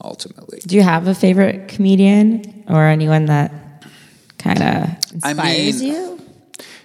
[0.03, 3.53] Ultimately, Do you have a favorite comedian or anyone that
[4.39, 4.67] kind of
[5.23, 6.21] I inspires mean- you?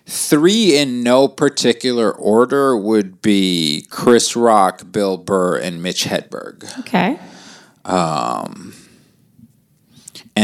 [0.05, 6.63] three in no particular order would be Chris Rock, Bill Burr, and Mitch Hedberg.
[6.79, 7.19] Okay.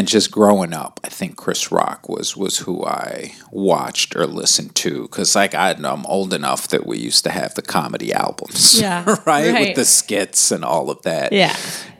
[0.06, 4.76] And just growing up, I think Chris Rock was was who I watched or listened
[4.76, 8.80] to because like I, I'm old enough that we used to have the comedy albums,
[8.80, 9.26] Yeah, right?
[9.52, 9.60] right.
[9.70, 11.56] with the skits and all of that, Yeah.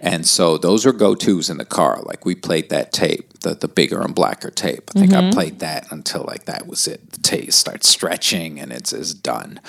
[0.06, 2.00] And so those are go tos in the car.
[2.04, 4.92] Like we played that tape, the the bigger and blacker tape.
[4.96, 7.12] I think I played that until like that was it.
[7.12, 9.60] The tape starts stretching and it's is done.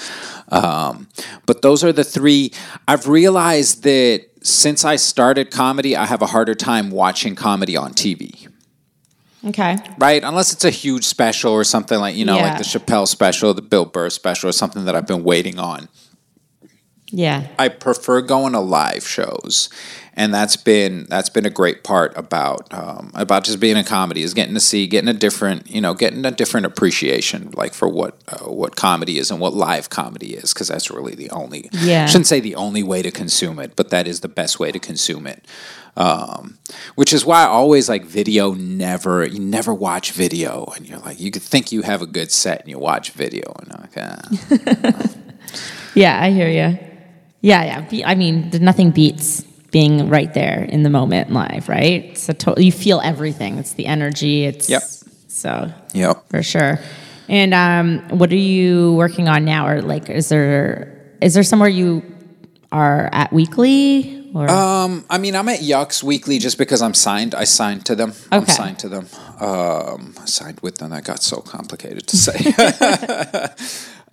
[0.51, 1.09] Um,
[1.47, 2.53] but those are the three.
[2.87, 7.95] I've realized that since I started comedy, I have a harder time watching comedy on
[7.95, 8.47] TV.
[9.43, 9.79] Okay.
[9.97, 10.23] Right?
[10.23, 12.49] Unless it's a huge special or something like, you know, Yeah.
[12.51, 15.89] like the Chappelle special, the Bill Burr special, or something that I've been waiting on.
[17.11, 17.47] Yeah.
[17.59, 19.69] I prefer going to live shows,
[20.17, 24.23] and that's been that's been a great part about um, about just being in comedy
[24.23, 27.87] is getting to see, getting a different, you know, getting a different appreciation, like for
[27.87, 31.69] what uh, what comedy is and what live comedy is, because that's really the only.
[31.73, 32.05] Yeah.
[32.05, 34.73] I shouldn't say the only way to consume it, but that is the best way
[34.73, 35.45] to consume it.
[35.99, 36.59] Um,
[36.95, 38.55] which is why I always like video.
[38.55, 42.33] Never, you never watch video, and you're like, you could think you have a good
[42.33, 45.09] set, and you watch video, and like, ah.
[45.95, 46.79] Yeah, I hear you.
[47.41, 48.07] Yeah, yeah.
[48.07, 49.45] I mean, nothing beats
[49.77, 52.05] being right there in the moment live, right?
[52.07, 53.59] It's a to- you feel everything.
[53.59, 54.47] It's the energy.
[54.47, 54.83] It's Yep.
[55.29, 56.27] So yep.
[56.31, 56.79] for sure.
[57.29, 59.69] And um, what are you working on now?
[59.69, 62.03] Or like, is there is there somewhere you
[62.73, 64.26] are at weekly?
[64.37, 67.35] Or Um, I mean, I'm at Yuks weekly just because I'm signed.
[67.35, 68.13] I signed to them.
[68.31, 69.09] I'm signed to them.
[69.41, 70.91] Um, I signed with them.
[70.91, 72.53] That got so complicated to say.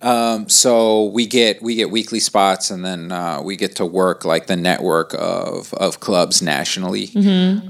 [0.00, 4.24] um, so we get we get weekly spots, and then uh, we get to work
[4.24, 7.10] like the network of of clubs nationally.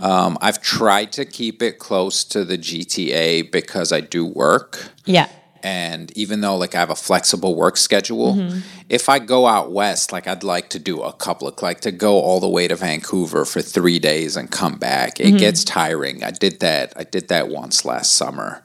[0.01, 5.29] Um, I've tried to keep it close to the GTA because I do work yeah,
[5.65, 8.59] and even though like I have a flexible work schedule, Mm-hmm.
[8.89, 11.91] if I go out west, like I'd like to do a couple of like to
[11.91, 15.17] go all the way to Vancouver for three days and come back.
[15.17, 15.37] Mm-hmm.
[15.37, 16.23] It gets tiring.
[16.23, 16.93] I did that.
[16.97, 18.63] I did that once last summer,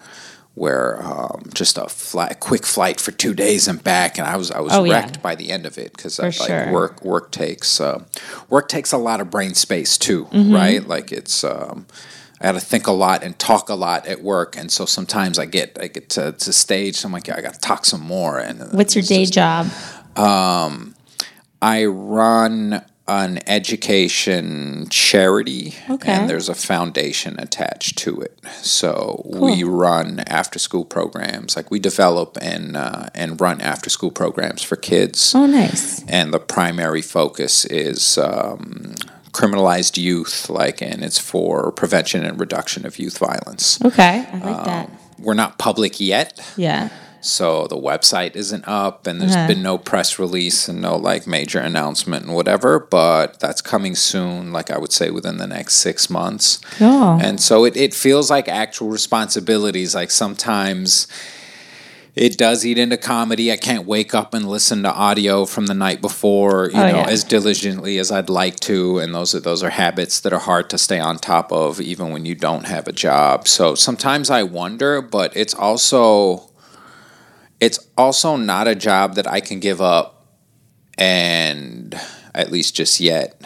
[0.55, 4.51] where um, just a flat, quick flight for two days and back, and I was
[4.51, 4.93] I was Oh, yeah.
[4.99, 6.71] wrecked by the end of it because like sure.
[6.71, 8.03] work work takes uh,
[8.49, 10.53] work takes a lot of brain space too, Mm-hmm.
[10.53, 10.85] right?
[10.85, 11.43] Like it's.
[11.43, 11.85] Um,
[12.41, 15.37] I got to think a lot and talk a lot at work, and so sometimes
[15.37, 16.95] I get I get to, to stage.
[16.97, 18.39] So I'm like, yeah, I got to talk some more.
[18.39, 19.67] And what's your day just- job?
[21.61, 26.11] I run an education charity, Okay.
[26.11, 28.39] and there's a foundation attached to it.
[28.61, 34.11] So we run after school programs, like we develop and uh, and run after school
[34.11, 35.33] programs for kids.
[35.35, 36.03] Oh, nice.
[36.07, 38.88] and the primary focus is um,
[39.39, 43.79] criminalized youth, like, and it's for prevention and reduction of youth violence.
[43.83, 44.89] Okay, I like that.
[45.17, 46.89] We're not public yet, Yeah.
[47.21, 49.47] so the website isn't up, and there's Uh-huh.
[49.47, 52.79] been no press release and no like major announcement and whatever.
[52.79, 56.59] But that's coming soon, like I would say within the next six months.
[56.77, 57.19] Cool.
[57.21, 59.95] And so it, it feels like actual responsibilities.
[59.95, 61.07] Like sometimes
[62.19, 63.49] it does eat into comedy.
[63.51, 66.97] I can't wake up and listen to audio from the night before, you Oh, know,
[66.97, 67.07] yeah.
[67.07, 68.99] as diligently as I'd like to.
[68.99, 72.11] And those are those are habits that are hard to stay on top of, even
[72.11, 73.47] when you don't have a job.
[73.47, 76.49] So sometimes I wonder, but it's also
[77.61, 80.27] it's also not a job that I can give up
[80.97, 81.99] and
[82.35, 83.41] at least just yet.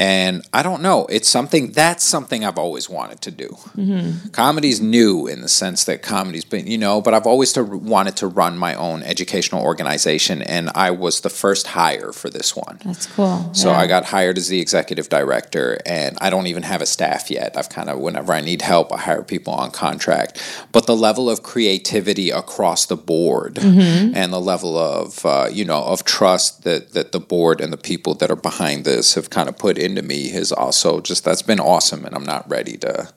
[0.00, 1.06] And I don't know.
[1.10, 3.48] It's something that's something I've always wanted to do.
[3.76, 4.30] Mm-hmm.
[4.30, 8.16] Comedy's new in the sense that comedy's been, you know, but I've always to, wanted
[8.16, 12.80] to run my own educational organization, and I was the first hire for this one.
[12.84, 13.50] That's cool.
[13.52, 13.78] So Yeah.
[13.78, 17.56] I got hired as the executive director, and I don't even have a staff yet.
[17.56, 20.40] I've kind of, whenever I need help, I hire people on contract.
[20.72, 24.14] But the level of creativity across the board, Mm-hmm.
[24.16, 27.76] and the level of, uh, you know, of trust that that the board and the
[27.90, 31.42] people that are behind this have kind of put into me has also just that's
[31.42, 33.08] been awesome, and I'm not ready to.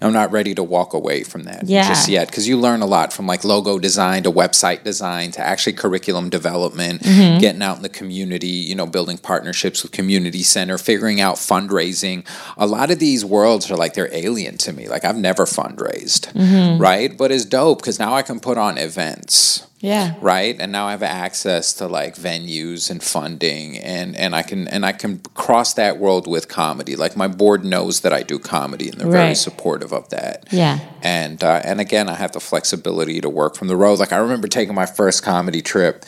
[0.00, 1.88] I'm not ready to walk away from that Yeah.
[1.88, 5.40] just yet because you learn a lot from like logo design to website design to
[5.40, 7.40] actually curriculum development, mm-hmm.
[7.40, 12.24] getting out in the community, you know, building partnerships with community center, figuring out fundraising.
[12.56, 14.88] A lot of these worlds are like they're alien to me.
[14.88, 16.80] Like I've never fundraised, mm-hmm.
[16.80, 17.16] right?
[17.16, 20.14] But it's dope because now I can put on events Yeah.
[20.20, 24.66] right and now i have access to like venues and funding and and i can
[24.68, 28.38] and i can cross that world with comedy like my board knows that i do
[28.40, 30.80] comedy and they're very supportive of that Yeah.
[31.02, 34.16] and uh, and again i have the flexibility to work from the road like i
[34.16, 36.04] remember taking my first comedy trip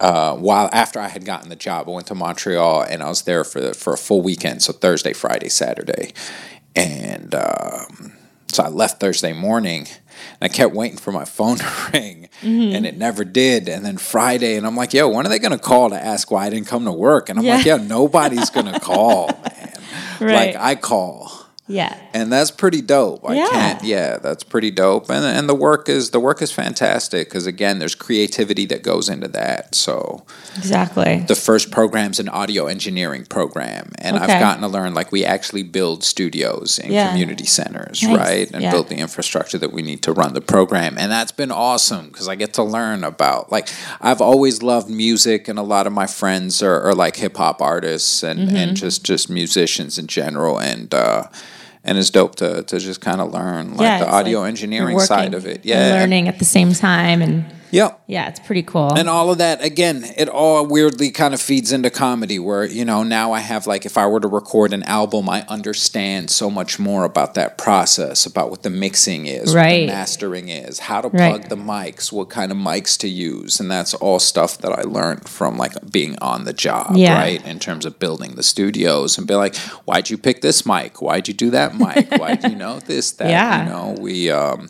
[0.00, 3.22] uh, while after I had gotten the job, I went to Montreal and I was
[3.22, 6.12] there for for a full weekend, so Thursday, Friday, Saturday,
[6.74, 8.12] and um,
[8.48, 9.86] so I left Thursday morning.
[10.40, 12.74] And I kept waiting for my phone to ring, mm-hmm.
[12.74, 13.68] and it never did.
[13.68, 16.46] And then Friday, and I'm like, "Yo, when are they gonna call to ask why
[16.46, 17.76] I didn't come to work?" And I'm like, Yeah.
[17.76, 19.82] "Yeah, nobody's gonna call, man.
[20.20, 20.54] Right.
[20.54, 21.96] Like I call." Yeah.
[22.12, 23.28] and that's pretty dope.
[23.28, 23.48] I Yeah.
[23.48, 23.82] can't.
[23.84, 25.08] Yeah, that's pretty dope.
[25.08, 29.08] And and the work is the work is fantastic because again, there's creativity that goes
[29.08, 29.74] into that.
[29.74, 30.24] So
[30.58, 31.24] Exactly.
[31.26, 34.24] the first program's an audio engineering program, and Okay.
[34.34, 37.08] I've gotten to learn like we actually build studios in Yeah.
[37.10, 38.16] community centers, Nice.
[38.18, 38.70] right, and Yeah.
[38.70, 42.28] build the infrastructure that we need to run the program, and that's been awesome because
[42.28, 43.68] I get to learn about like
[44.02, 47.62] I've always loved music, and a lot of my friends are, are like hip hop
[47.62, 48.56] artists and Mm-hmm.
[48.56, 50.92] and just just musicians in general, and.
[50.92, 51.22] uh
[51.84, 53.98] and it's dope to, to just kind of learn like yeah.
[53.98, 55.64] the audio like engineering side of it.
[55.64, 55.90] Yeah.
[55.90, 57.44] learning at the same time, and
[57.74, 58.00] Yep.
[58.06, 58.94] yeah, it's pretty cool.
[58.94, 62.84] And all of that, again, it all weirdly kind of feeds into comedy where, you
[62.84, 66.50] know, now I have like, if I were to record an album, I understand so
[66.50, 69.86] much more about that process, about what the mixing is, what Right.
[69.86, 71.30] the mastering is, how to Right.
[71.40, 73.58] plug the mics, what kind of mics to use.
[73.60, 77.18] And that's all stuff that I learned from like being on the job, Yeah.
[77.18, 77.44] right?
[77.46, 81.02] In terms of building the studios and be like, why'd you pick this mic?
[81.02, 82.10] Why'd you do that mic?
[82.20, 83.28] Why'd you know this, that?
[83.30, 83.64] Yeah.
[83.64, 84.68] You know, we, um,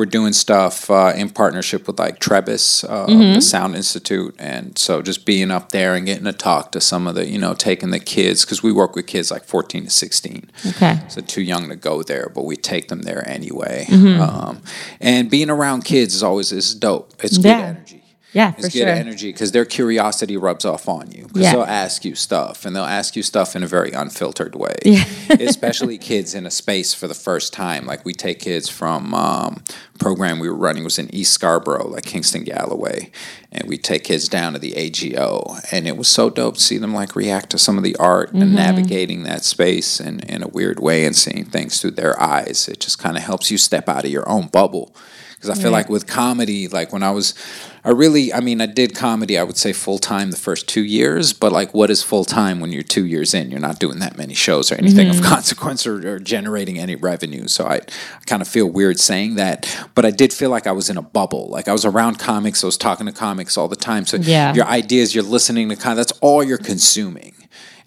[0.00, 3.34] we're doing stuff uh, in partnership with like Trebas, uh, Mm-hmm.
[3.34, 7.06] the Sound Institute, and so just being up there and getting to talk to some
[7.06, 9.90] of the, you know, taking the kids because we work with kids like fourteen to
[9.90, 11.00] sixteen, okay.
[11.08, 13.84] so too young to go there, but we take them there anyway.
[13.88, 14.22] Mm-hmm.
[14.22, 14.62] Um,
[15.00, 17.12] and being around kids is always is dope.
[17.22, 17.99] It's good energy.
[18.32, 18.88] Yeah, It's for good sure.
[18.88, 21.24] energy because their curiosity rubs off on you.
[21.24, 21.52] Because Yeah.
[21.52, 24.76] they'll ask you stuff, and they'll ask you stuff in a very unfiltered way.
[24.84, 25.04] Yeah.
[25.40, 27.86] Especially kids in a space for the first time.
[27.86, 29.62] Like we take kids from um,
[29.98, 33.10] program we were running was in East Scarborough, like Kingston Galloway,
[33.50, 36.78] and we take kids down to the AGO, and it was so dope to see
[36.78, 38.42] them like react to some of the art Mm-hmm.
[38.42, 42.68] and navigating that space in, in a weird way and seeing things through their eyes.
[42.68, 44.94] It just kind of helps you step out of your own bubble
[45.34, 45.78] because I feel Right.
[45.78, 47.34] like with comedy, like when I was,
[47.84, 50.82] I really, I mean, I did comedy, I would say full time the first two
[50.84, 53.50] years, but like, what is full time when you're two years in?
[53.50, 55.24] You're not doing that many shows or anything Mm-hmm.
[55.24, 57.48] of consequence or, or generating any revenue.
[57.48, 60.72] So I, I kind of feel weird saying that, but I did feel like I
[60.72, 61.48] was in a bubble.
[61.48, 64.04] Like I was around comics, I was talking to comics all the time.
[64.04, 64.52] So Yeah.
[64.54, 67.34] your ideas, you're listening to kind that's all you're consuming.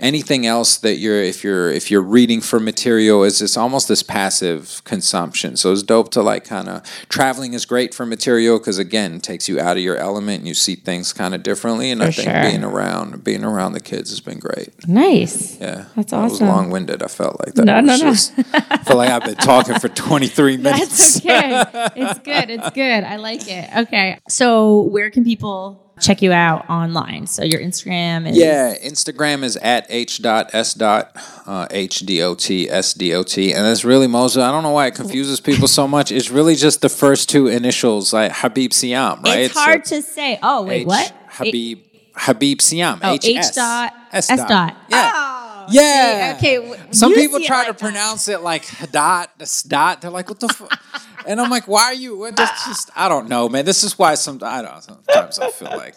[0.04, 4.04] Anything else that you're if you're if you're reading for material is it's almost this
[4.04, 5.56] passive consumption.
[5.58, 9.24] So it's dope to like kind of traveling is great for material because again it
[9.24, 11.90] takes you out of your element and you see things kind of differently.
[11.90, 12.42] And I think sure.
[12.44, 14.70] being around being around the kids has been great.
[14.88, 15.60] Nice.
[15.60, 16.48] Yeah, That's That was awesome.
[16.48, 17.02] long winded.
[17.02, 17.66] I felt like that.
[17.66, 18.12] No, was no, no.
[18.12, 21.22] just- I feel like I've been talking for twenty three minutes.
[21.22, 21.92] That's okay.
[21.96, 22.50] it's good.
[22.50, 23.04] It's good.
[23.06, 23.70] I like it.
[23.78, 24.20] Okay.
[24.28, 27.28] So where can people check you out online?
[27.28, 31.16] So your Instagram is Yeah, Instagram is at h dot s dot
[31.46, 34.42] uh, h d o t s d o t, and it's really Moza.
[34.42, 36.12] I don't know why it confuses people so much.
[36.12, 39.40] It's really just the first two initials, like Habib Siam, right?
[39.40, 40.40] It's hard to say.
[40.44, 41.14] Oh wait, H- what?
[41.30, 41.80] Habib
[42.16, 43.00] Habib Siam.
[43.04, 44.76] Oh, H, dot S S dot.
[44.90, 45.12] Yeah.
[45.16, 46.38] Oh, Yeah.
[46.38, 46.80] see, okay.
[46.92, 47.80] Some people try like to that.
[47.80, 49.32] pronounce it like dot,
[49.68, 50.02] dot.
[50.02, 50.80] They're like, what the fuck?
[51.26, 52.18] And I'm like, why are you?
[52.18, 53.66] What, that's just, I don't know, man.
[53.66, 55.96] This is why some, I don't sometimes I feel like.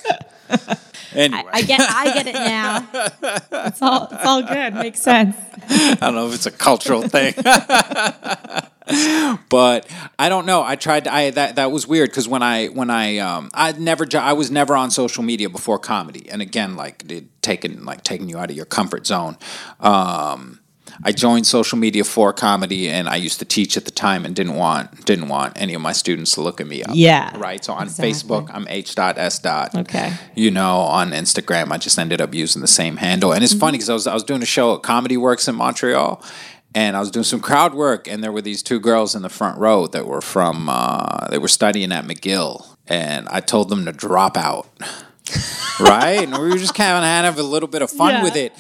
[1.16, 1.50] Anyway.
[1.50, 1.80] I get.
[1.80, 2.86] I get it now.
[3.66, 4.08] It's all.
[4.10, 4.74] It's all good.
[4.74, 5.36] Makes sense.
[5.68, 7.34] I don't know if it's a cultural thing.
[9.48, 10.62] but I don't know.
[10.62, 13.72] I tried to, I that that was weird because when I when I um I
[13.72, 16.28] never I was never on social media before comedy.
[16.30, 19.38] And again like it taking like taking you out of your comfort zone.
[19.80, 20.60] Um
[21.04, 24.34] I joined social media for comedy and I used to teach at the time and
[24.34, 26.90] didn't want didn't want any of my students to look at me up.
[26.94, 27.64] Yeah, Right.
[27.64, 28.12] So on exactly.
[28.12, 30.12] Facebook I'm H dot S dot Okay.
[30.34, 33.32] you know, on Instagram, I just ended up using the same handle.
[33.32, 33.60] And it's Mm-hmm.
[33.60, 36.22] funny because I was I was doing a show at Comedy Works in Montreal,
[36.74, 39.28] and I was doing some crowd work, and there were these two girls in the
[39.30, 43.84] front row that were from uh, they were studying at McGill, and I told them
[43.86, 44.66] to drop out,
[45.80, 46.22] right?
[46.22, 48.22] And we were just kind of having a little bit of fun Yeah.
[48.22, 48.52] with it.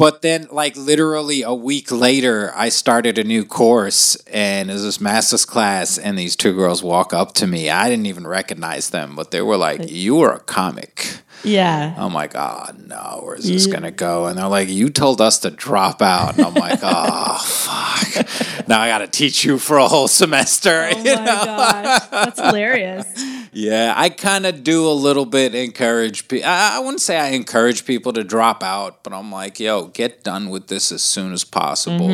[0.00, 4.82] But then, like literally a week later, I started a new course, and it was
[4.82, 7.68] this master's class, and these two girls walk up to me.
[7.68, 11.94] I didn't even recognize them, but they were like, "You are a comic." Yeah.
[11.96, 14.26] I'm like, oh no, where's this gonna go?
[14.26, 16.36] And they're like, you told us to drop out.
[16.36, 18.68] And I'm like, oh fuck.
[18.68, 20.90] Now I gotta teach you for a whole semester.
[20.92, 23.06] Oh my gosh, that's hilarious.
[23.52, 26.48] yeah, I kind of do a little bit encourage people.
[26.48, 30.22] I, I wouldn't say I encourage people to drop out, but I'm like, yo, get
[30.22, 32.10] done with this as soon as possible.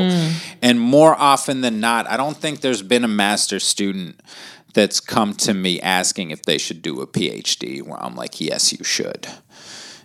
[0.63, 4.21] And more often than not, I don't think there's been a master student
[4.73, 7.83] that's come to me asking if they should do a PhD.
[7.83, 9.27] Where I'm like, yes, you should.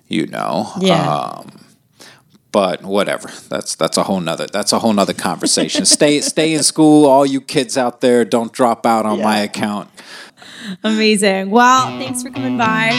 [0.07, 1.09] You know, Yeah.
[1.09, 1.65] Um,
[2.51, 3.29] but whatever.
[3.49, 5.85] That's that's a whole nother that's a whole nother conversation.
[5.85, 8.25] stay stay in school, all you kids out there.
[8.25, 9.89] Don't drop out on my account.
[10.83, 11.49] Amazing.
[11.49, 12.91] Well, thanks for coming by.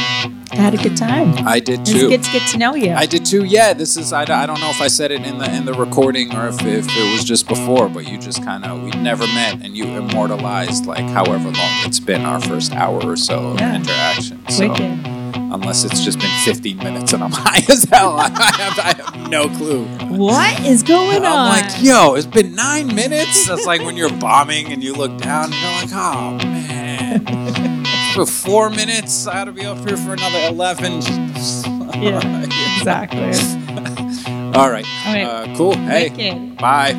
[0.53, 1.47] I had a good time.
[1.47, 2.09] I did It's too.
[2.09, 2.93] good to get to know you.
[2.93, 3.45] I did too.
[3.45, 4.13] Yeah, this is.
[4.13, 6.61] I, I don't know if I said it in the in the recording or if,
[6.63, 9.85] if it was just before, but you just kind of we never met and you
[9.87, 13.71] immortalized like however long it's been our first hour or so Yeah.
[13.77, 14.47] of interaction.
[14.51, 15.07] So Wicked.
[15.55, 19.31] unless it's just been 15 minutes and I'm high as hell, I have, I have
[19.31, 19.87] no clue.
[20.17, 21.33] What is going on?
[21.33, 23.49] I'm like, yo, it's been nine minutes.
[23.49, 26.72] That's like when you're bombing and you look down and you're like, oh man.
[28.15, 31.03] For four minutes, I gotta be up here for another 11.
[32.03, 32.45] yeah,
[32.79, 33.21] exactly.
[34.59, 34.85] All right.
[35.07, 35.23] Okay.
[35.33, 35.75] Uh, cool.
[35.75, 36.35] Hey.
[36.59, 36.93] Bye.